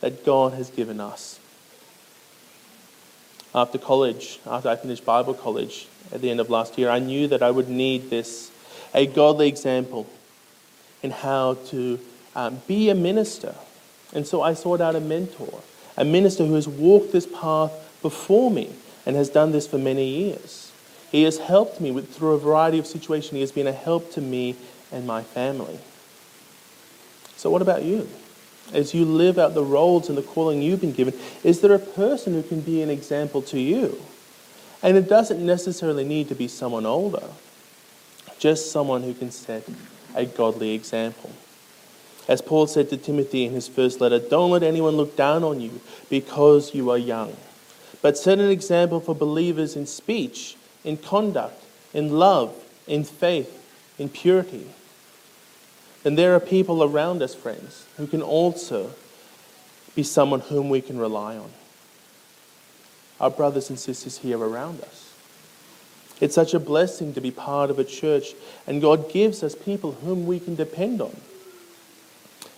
that 0.00 0.24
God 0.24 0.52
has 0.54 0.70
given 0.70 1.00
us? 1.00 1.38
After 3.54 3.78
college, 3.78 4.38
after 4.46 4.68
I 4.68 4.76
finished 4.76 5.04
Bible 5.04 5.34
college 5.34 5.88
at 6.12 6.20
the 6.20 6.30
end 6.30 6.40
of 6.40 6.50
last 6.50 6.78
year, 6.78 6.88
I 6.88 7.00
knew 7.00 7.26
that 7.28 7.42
I 7.42 7.50
would 7.50 7.68
need 7.68 8.10
this 8.10 8.50
a 8.94 9.06
godly 9.06 9.48
example 9.48 10.08
in 11.02 11.10
how 11.10 11.54
to 11.66 11.98
um, 12.36 12.62
be 12.66 12.90
a 12.90 12.94
minister 12.94 13.54
and 14.12 14.26
so 14.26 14.42
I 14.42 14.54
sought 14.54 14.80
out 14.80 14.96
a 14.96 15.00
mentor, 15.00 15.60
a 15.96 16.04
minister 16.04 16.44
who 16.44 16.54
has 16.54 16.66
walked 16.66 17.12
this 17.12 17.26
path 17.26 17.72
before 18.02 18.50
me 18.50 18.70
and 19.06 19.16
has 19.16 19.28
done 19.28 19.52
this 19.52 19.66
for 19.66 19.78
many 19.78 20.06
years. 20.06 20.69
He 21.10 21.24
has 21.24 21.38
helped 21.38 21.80
me 21.80 21.90
with, 21.90 22.14
through 22.14 22.34
a 22.34 22.38
variety 22.38 22.78
of 22.78 22.86
situations. 22.86 23.32
He 23.32 23.40
has 23.40 23.52
been 23.52 23.66
a 23.66 23.72
help 23.72 24.12
to 24.12 24.20
me 24.20 24.56
and 24.92 25.06
my 25.06 25.22
family. 25.22 25.78
So, 27.36 27.50
what 27.50 27.62
about 27.62 27.82
you? 27.82 28.08
As 28.72 28.94
you 28.94 29.04
live 29.04 29.38
out 29.38 29.54
the 29.54 29.64
roles 29.64 30.08
and 30.08 30.16
the 30.16 30.22
calling 30.22 30.62
you've 30.62 30.80
been 30.80 30.92
given, 30.92 31.14
is 31.42 31.60
there 31.60 31.74
a 31.74 31.78
person 31.78 32.34
who 32.34 32.42
can 32.42 32.60
be 32.60 32.82
an 32.82 32.90
example 32.90 33.42
to 33.42 33.58
you? 33.58 34.00
And 34.82 34.96
it 34.96 35.08
doesn't 35.08 35.44
necessarily 35.44 36.04
need 36.04 36.28
to 36.28 36.34
be 36.34 36.48
someone 36.48 36.86
older, 36.86 37.24
just 38.38 38.70
someone 38.70 39.02
who 39.02 39.14
can 39.14 39.30
set 39.30 39.64
a 40.14 40.24
godly 40.24 40.74
example. 40.74 41.30
As 42.28 42.40
Paul 42.40 42.68
said 42.68 42.88
to 42.90 42.96
Timothy 42.96 43.44
in 43.44 43.52
his 43.52 43.66
first 43.66 44.00
letter, 44.00 44.20
don't 44.20 44.50
let 44.50 44.62
anyone 44.62 44.96
look 44.96 45.16
down 45.16 45.42
on 45.42 45.60
you 45.60 45.80
because 46.08 46.74
you 46.74 46.90
are 46.90 46.98
young, 46.98 47.36
but 48.02 48.16
set 48.16 48.38
an 48.38 48.50
example 48.50 49.00
for 49.00 49.14
believers 49.14 49.74
in 49.74 49.86
speech, 49.86 50.56
in 50.84 50.96
conduct, 50.96 51.62
in 51.92 52.10
love, 52.10 52.54
in 52.86 53.04
faith, 53.04 53.56
in 53.98 54.08
purity. 54.08 54.66
And 56.04 56.16
there 56.16 56.34
are 56.34 56.40
people 56.40 56.82
around 56.82 57.22
us, 57.22 57.34
friends, 57.34 57.86
who 57.96 58.06
can 58.06 58.22
also 58.22 58.92
be 59.94 60.02
someone 60.02 60.40
whom 60.40 60.70
we 60.70 60.80
can 60.80 60.98
rely 60.98 61.36
on. 61.36 61.50
Our 63.20 63.30
brothers 63.30 63.68
and 63.68 63.78
sisters 63.78 64.18
here 64.18 64.38
around 64.38 64.80
us. 64.80 65.12
It's 66.20 66.34
such 66.34 66.54
a 66.54 66.60
blessing 66.60 67.14
to 67.14 67.20
be 67.20 67.30
part 67.30 67.70
of 67.70 67.78
a 67.78 67.84
church, 67.84 68.34
and 68.66 68.80
God 68.80 69.10
gives 69.10 69.42
us 69.42 69.54
people 69.54 69.92
whom 69.92 70.26
we 70.26 70.40
can 70.40 70.54
depend 70.54 71.00
on. 71.00 71.16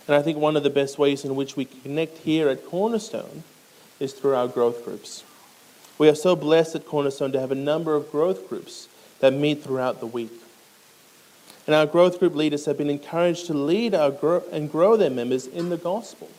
And 0.07 0.15
I 0.15 0.21
think 0.21 0.37
one 0.37 0.57
of 0.57 0.63
the 0.63 0.69
best 0.69 0.97
ways 0.97 1.23
in 1.23 1.35
which 1.35 1.55
we 1.55 1.65
connect 1.65 2.19
here 2.19 2.49
at 2.49 2.65
Cornerstone 2.65 3.43
is 3.99 4.13
through 4.13 4.35
our 4.35 4.47
growth 4.47 4.83
groups. 4.83 5.23
We 5.97 6.09
are 6.09 6.15
so 6.15 6.35
blessed 6.35 6.75
at 6.75 6.85
Cornerstone 6.85 7.31
to 7.33 7.39
have 7.39 7.51
a 7.51 7.55
number 7.55 7.95
of 7.95 8.11
growth 8.11 8.49
groups 8.49 8.87
that 9.19 9.33
meet 9.33 9.63
throughout 9.63 9.99
the 9.99 10.07
week. 10.07 10.31
And 11.65 11.75
our 11.75 11.85
growth 11.85 12.19
group 12.19 12.35
leaders 12.35 12.65
have 12.65 12.77
been 12.77 12.89
encouraged 12.89 13.45
to 13.47 13.53
lead 13.53 13.95
our 13.95 14.11
grow 14.11 14.43
and 14.51 14.71
grow 14.71 14.97
their 14.97 15.09
members 15.09 15.47
in 15.47 15.69
the 15.69 15.77
gospel. 15.77 16.29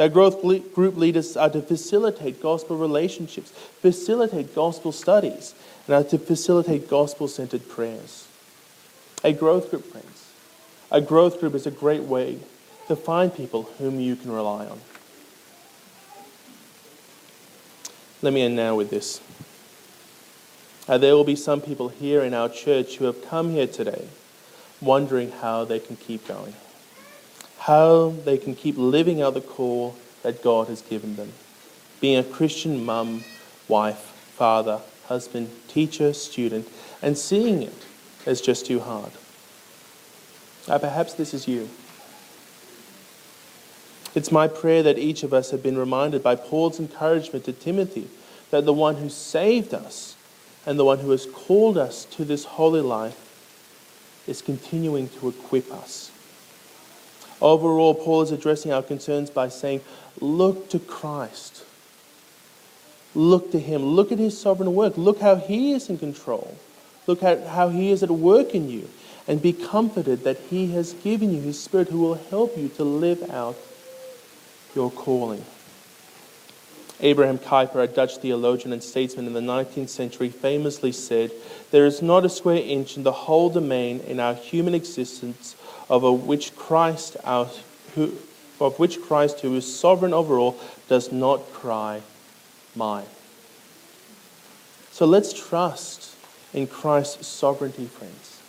Our 0.00 0.08
growth 0.08 0.42
group 0.74 0.96
leaders 0.96 1.36
are 1.36 1.50
to 1.50 1.60
facilitate 1.60 2.40
gospel 2.40 2.76
relationships, 2.76 3.50
facilitate 3.50 4.54
gospel 4.54 4.92
studies, 4.92 5.54
and 5.86 5.94
are 5.96 6.04
to 6.04 6.18
facilitate 6.18 6.88
gospel 6.88 7.26
centered 7.26 7.68
prayers. 7.68 8.26
A 9.24 9.32
growth 9.32 9.70
group, 9.70 9.84
friends. 9.84 10.32
A 10.90 11.00
growth 11.00 11.40
group 11.40 11.54
is 11.54 11.66
a 11.66 11.72
great 11.72 12.02
way 12.02 12.38
to 12.86 12.96
find 12.96 13.34
people 13.34 13.64
whom 13.78 14.00
you 14.00 14.16
can 14.16 14.30
rely 14.30 14.66
on. 14.66 14.80
Let 18.20 18.32
me 18.32 18.42
end 18.42 18.56
now 18.56 18.74
with 18.74 18.90
this. 18.90 19.20
Uh, 20.88 20.98
there 20.98 21.14
will 21.14 21.24
be 21.24 21.36
some 21.36 21.60
people 21.60 21.88
here 21.88 22.22
in 22.22 22.34
our 22.34 22.48
church 22.48 22.96
who 22.96 23.04
have 23.04 23.24
come 23.24 23.50
here 23.50 23.66
today 23.66 24.08
wondering 24.80 25.30
how 25.30 25.64
they 25.64 25.78
can 25.78 25.96
keep 25.96 26.26
going, 26.26 26.54
how 27.58 28.10
they 28.24 28.38
can 28.38 28.54
keep 28.54 28.76
living 28.76 29.22
out 29.22 29.34
the 29.34 29.40
call 29.40 29.96
that 30.22 30.42
God 30.42 30.68
has 30.68 30.82
given 30.82 31.16
them. 31.16 31.32
Being 32.00 32.18
a 32.18 32.24
Christian 32.24 32.84
mum, 32.84 33.24
wife, 33.68 33.98
father, 34.34 34.80
husband, 35.06 35.50
teacher, 35.68 36.12
student, 36.12 36.68
and 37.02 37.16
seeing 37.16 37.62
it 37.62 37.86
as 38.26 38.40
just 38.40 38.66
too 38.66 38.80
hard. 38.80 39.12
Uh, 40.66 40.78
perhaps 40.78 41.14
this 41.14 41.34
is 41.34 41.46
you. 41.46 41.68
It's 44.14 44.32
my 44.32 44.48
prayer 44.48 44.82
that 44.82 44.98
each 44.98 45.22
of 45.22 45.34
us 45.34 45.50
have 45.50 45.62
been 45.62 45.78
reminded 45.78 46.22
by 46.22 46.34
Paul's 46.34 46.80
encouragement 46.80 47.44
to 47.44 47.52
Timothy 47.52 48.08
that 48.50 48.64
the 48.64 48.72
one 48.72 48.96
who 48.96 49.08
saved 49.08 49.74
us 49.74 50.16
and 50.64 50.78
the 50.78 50.84
one 50.84 50.98
who 51.00 51.10
has 51.10 51.26
called 51.26 51.78
us 51.78 52.04
to 52.06 52.24
this 52.24 52.44
holy 52.44 52.80
life 52.80 53.24
is 54.26 54.42
continuing 54.42 55.08
to 55.08 55.28
equip 55.28 55.72
us. 55.72 56.10
Overall, 57.40 57.94
Paul 57.94 58.22
is 58.22 58.32
addressing 58.32 58.72
our 58.72 58.82
concerns 58.82 59.30
by 59.30 59.48
saying, 59.48 59.80
Look 60.20 60.68
to 60.70 60.78
Christ. 60.78 61.64
Look 63.14 63.52
to 63.52 63.60
Him. 63.60 63.82
Look 63.82 64.12
at 64.12 64.18
His 64.18 64.38
sovereign 64.38 64.74
work. 64.74 64.98
Look 64.98 65.20
how 65.20 65.36
He 65.36 65.72
is 65.72 65.88
in 65.88 65.98
control. 65.98 66.56
Look 67.06 67.22
at 67.22 67.46
how 67.46 67.68
He 67.68 67.90
is 67.90 68.02
at 68.02 68.10
work 68.10 68.54
in 68.54 68.68
you. 68.68 68.88
And 69.26 69.40
be 69.40 69.52
comforted 69.52 70.24
that 70.24 70.38
He 70.50 70.72
has 70.72 70.94
given 70.94 71.32
you 71.32 71.40
His 71.40 71.60
Spirit 71.60 71.88
who 71.88 72.00
will 72.00 72.14
help 72.14 72.56
you 72.56 72.68
to 72.70 72.84
live 72.84 73.30
out 73.30 73.56
your 74.74 74.90
calling. 74.90 75.44
Abraham 77.00 77.38
Kuyper, 77.38 77.82
a 77.82 77.86
Dutch 77.86 78.18
theologian 78.18 78.72
and 78.72 78.82
statesman 78.82 79.26
in 79.26 79.32
the 79.32 79.40
19th 79.40 79.88
century, 79.88 80.30
famously 80.30 80.90
said, 80.90 81.30
There 81.70 81.86
is 81.86 82.02
not 82.02 82.24
a 82.24 82.28
square 82.28 82.62
inch 82.62 82.96
in 82.96 83.04
the 83.04 83.12
whole 83.12 83.50
domain 83.50 84.00
in 84.00 84.18
our 84.18 84.34
human 84.34 84.74
existence 84.74 85.54
of 85.88 86.02
which 86.26 86.56
Christ, 86.56 87.16
our, 87.24 87.48
who, 87.94 88.14
of 88.60 88.78
which 88.78 89.00
Christ, 89.00 89.40
who 89.40 89.54
is 89.54 89.72
sovereign 89.72 90.12
over 90.12 90.38
all, 90.38 90.58
does 90.88 91.12
not 91.12 91.52
cry, 91.52 92.02
Mine. 92.74 93.06
So 94.90 95.06
let's 95.06 95.32
trust 95.32 96.14
in 96.52 96.66
Christ's 96.66 97.26
sovereignty, 97.26 97.86
friends. 97.86 98.40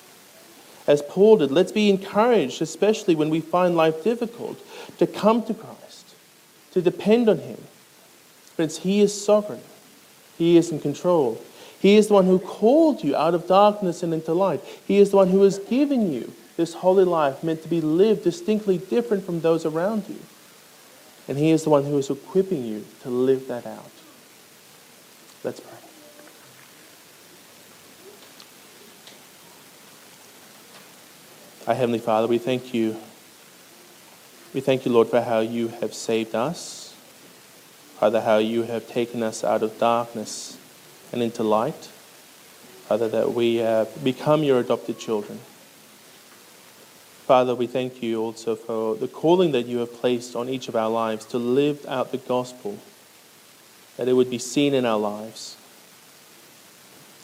As 0.88 1.04
Paul 1.04 1.38
did, 1.38 1.52
let's 1.52 1.72
be 1.72 1.90
encouraged, 1.90 2.62
especially 2.62 3.16
when 3.16 3.30
we 3.30 3.42
find 3.42 3.76
life 3.76 4.04
difficult, 4.04 4.60
to 4.98 5.06
come 5.06 5.44
to 5.44 5.54
Christ, 5.54 5.79
to 6.72 6.82
depend 6.82 7.30
on 7.30 7.40
Him. 7.40 7.58
Friends, 8.56 8.80
He 8.80 9.02
is 9.02 9.26
sovereign, 9.26 9.62
He 10.38 10.58
is 10.58 10.72
in 10.72 10.80
control. 10.80 11.42
He 11.80 11.96
is 11.96 12.08
the 12.08 12.14
one 12.14 12.26
who 12.26 12.40
called 12.40 13.04
you 13.04 13.16
out 13.16 13.34
of 13.34 13.48
darkness 13.48 14.04
and 14.04 14.14
into 14.14 14.34
light. 14.34 14.62
He 14.86 14.98
is 14.98 15.12
the 15.12 15.16
one 15.16 15.30
who 15.30 15.44
has 15.44 15.60
given 15.60 16.12
you 16.12 16.34
this 16.58 16.74
holy 16.74 17.06
life 17.06 17.42
meant 17.42 17.64
to 17.64 17.70
be 17.70 17.80
lived 17.80 18.26
distinctly 18.26 18.78
different 18.78 19.24
from 19.26 19.40
those 19.40 19.66
around 19.66 20.04
you. 20.10 20.20
And 21.30 21.38
He 21.38 21.52
is 21.52 21.64
the 21.64 21.70
one 21.70 21.86
who 21.86 21.98
is 21.98 22.10
equipping 22.10 22.66
you 22.66 22.86
to 23.04 23.10
live 23.10 23.48
that 23.48 23.66
out. 23.66 23.92
Let's 25.44 25.62
pray. 25.62 25.78
Our 31.66 31.76
Heavenly 31.76 32.00
Father, 32.00 32.28
we 32.28 32.40
thank 32.40 32.74
you. 32.74 32.98
We 34.52 34.62
thank 34.62 34.84
you, 34.84 34.92
Lord, 34.92 35.10
for 35.10 35.22
how 35.22 35.42
you 35.42 35.68
have 35.68 35.94
saved 35.94 36.34
us. 36.34 36.96
Father, 38.00 38.22
how 38.22 38.40
you 38.40 38.64
have 38.64 38.88
taken 38.88 39.22
us 39.22 39.44
out 39.44 39.62
of 39.62 39.78
darkness 39.78 40.58
and 41.14 41.22
into 41.22 41.44
light. 41.44 41.88
Father, 42.88 43.08
that 43.10 43.36
we 43.36 43.58
have 43.58 44.04
become 44.04 44.42
your 44.42 44.60
adopted 44.60 44.98
children. 44.98 45.40
Father, 47.28 47.54
we 47.54 47.68
thank 47.68 48.02
you 48.02 48.20
also 48.20 48.56
for 48.56 48.96
the 48.96 49.08
calling 49.08 49.52
that 49.52 49.68
you 49.68 49.78
have 49.78 49.94
placed 49.94 50.36
on 50.36 50.50
each 50.50 50.68
of 50.68 50.76
our 50.76 50.90
lives 50.90 51.28
to 51.28 51.38
live 51.38 51.86
out 51.86 52.12
the 52.12 52.18
gospel, 52.18 52.80
that 53.98 54.08
it 54.08 54.14
would 54.14 54.32
be 54.32 54.40
seen 54.40 54.74
in 54.74 54.84
our 54.84 54.98
lives. 54.98 55.58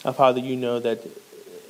Our 0.04 0.14
Father, 0.14 0.42
you 0.42 0.56
know 0.56 0.78
that 0.78 1.00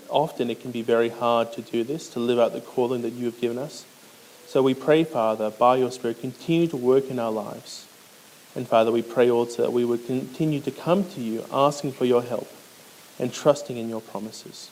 often 0.09 0.49
it 0.49 0.59
can 0.59 0.71
be 0.71 0.81
very 0.81 1.07
hard 1.07 1.53
to 1.53 1.61
do 1.61 1.85
this, 1.85 2.09
to 2.09 2.19
live 2.19 2.39
out 2.39 2.51
the 2.51 2.59
calling 2.59 3.03
that 3.03 3.13
you 3.13 3.27
have 3.27 3.39
given 3.39 3.57
us. 3.57 3.85
So 4.47 4.61
we 4.61 4.73
pray, 4.73 5.03
Father, 5.03 5.49
by 5.49 5.77
your 5.77 5.91
Spirit, 5.91 6.21
continue 6.21 6.67
to 6.67 6.77
work 6.77 7.09
in 7.09 7.19
our 7.19 7.31
lives. 7.31 7.87
And 8.55 8.67
Father, 8.67 8.91
we 8.91 9.01
pray 9.01 9.29
also 9.29 9.63
that 9.63 9.73
we 9.73 9.83
would 9.83 10.05
continue 10.05 10.61
to 10.61 10.71
come 10.71 11.09
to 11.11 11.21
you 11.21 11.45
asking 11.51 11.91
for 11.91 12.05
your 12.05 12.23
help 12.23 12.49
and 13.19 13.33
trusting 13.33 13.75
in 13.75 13.89
your 13.89 14.01
promises. 14.01 14.69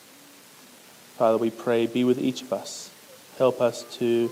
Father, 1.16 1.36
we 1.38 1.50
pray, 1.50 1.86
be 1.86 2.02
with 2.02 2.18
each 2.18 2.42
of 2.42 2.52
us. 2.52 2.90
Help 3.36 3.60
us 3.60 3.82
to, 3.98 4.30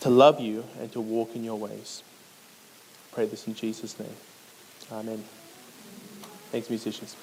to 0.00 0.10
love 0.10 0.40
you 0.40 0.64
and 0.78 0.92
to 0.92 1.00
walk 1.00 1.34
in 1.34 1.42
your 1.42 1.58
ways. 1.58 2.02
Pray 3.12 3.26
this 3.26 3.46
in 3.46 3.54
Jesus' 3.54 3.98
name. 3.98 4.16
Amen. 4.92 5.24
Thanks, 6.52 6.68
musicians. 6.68 7.16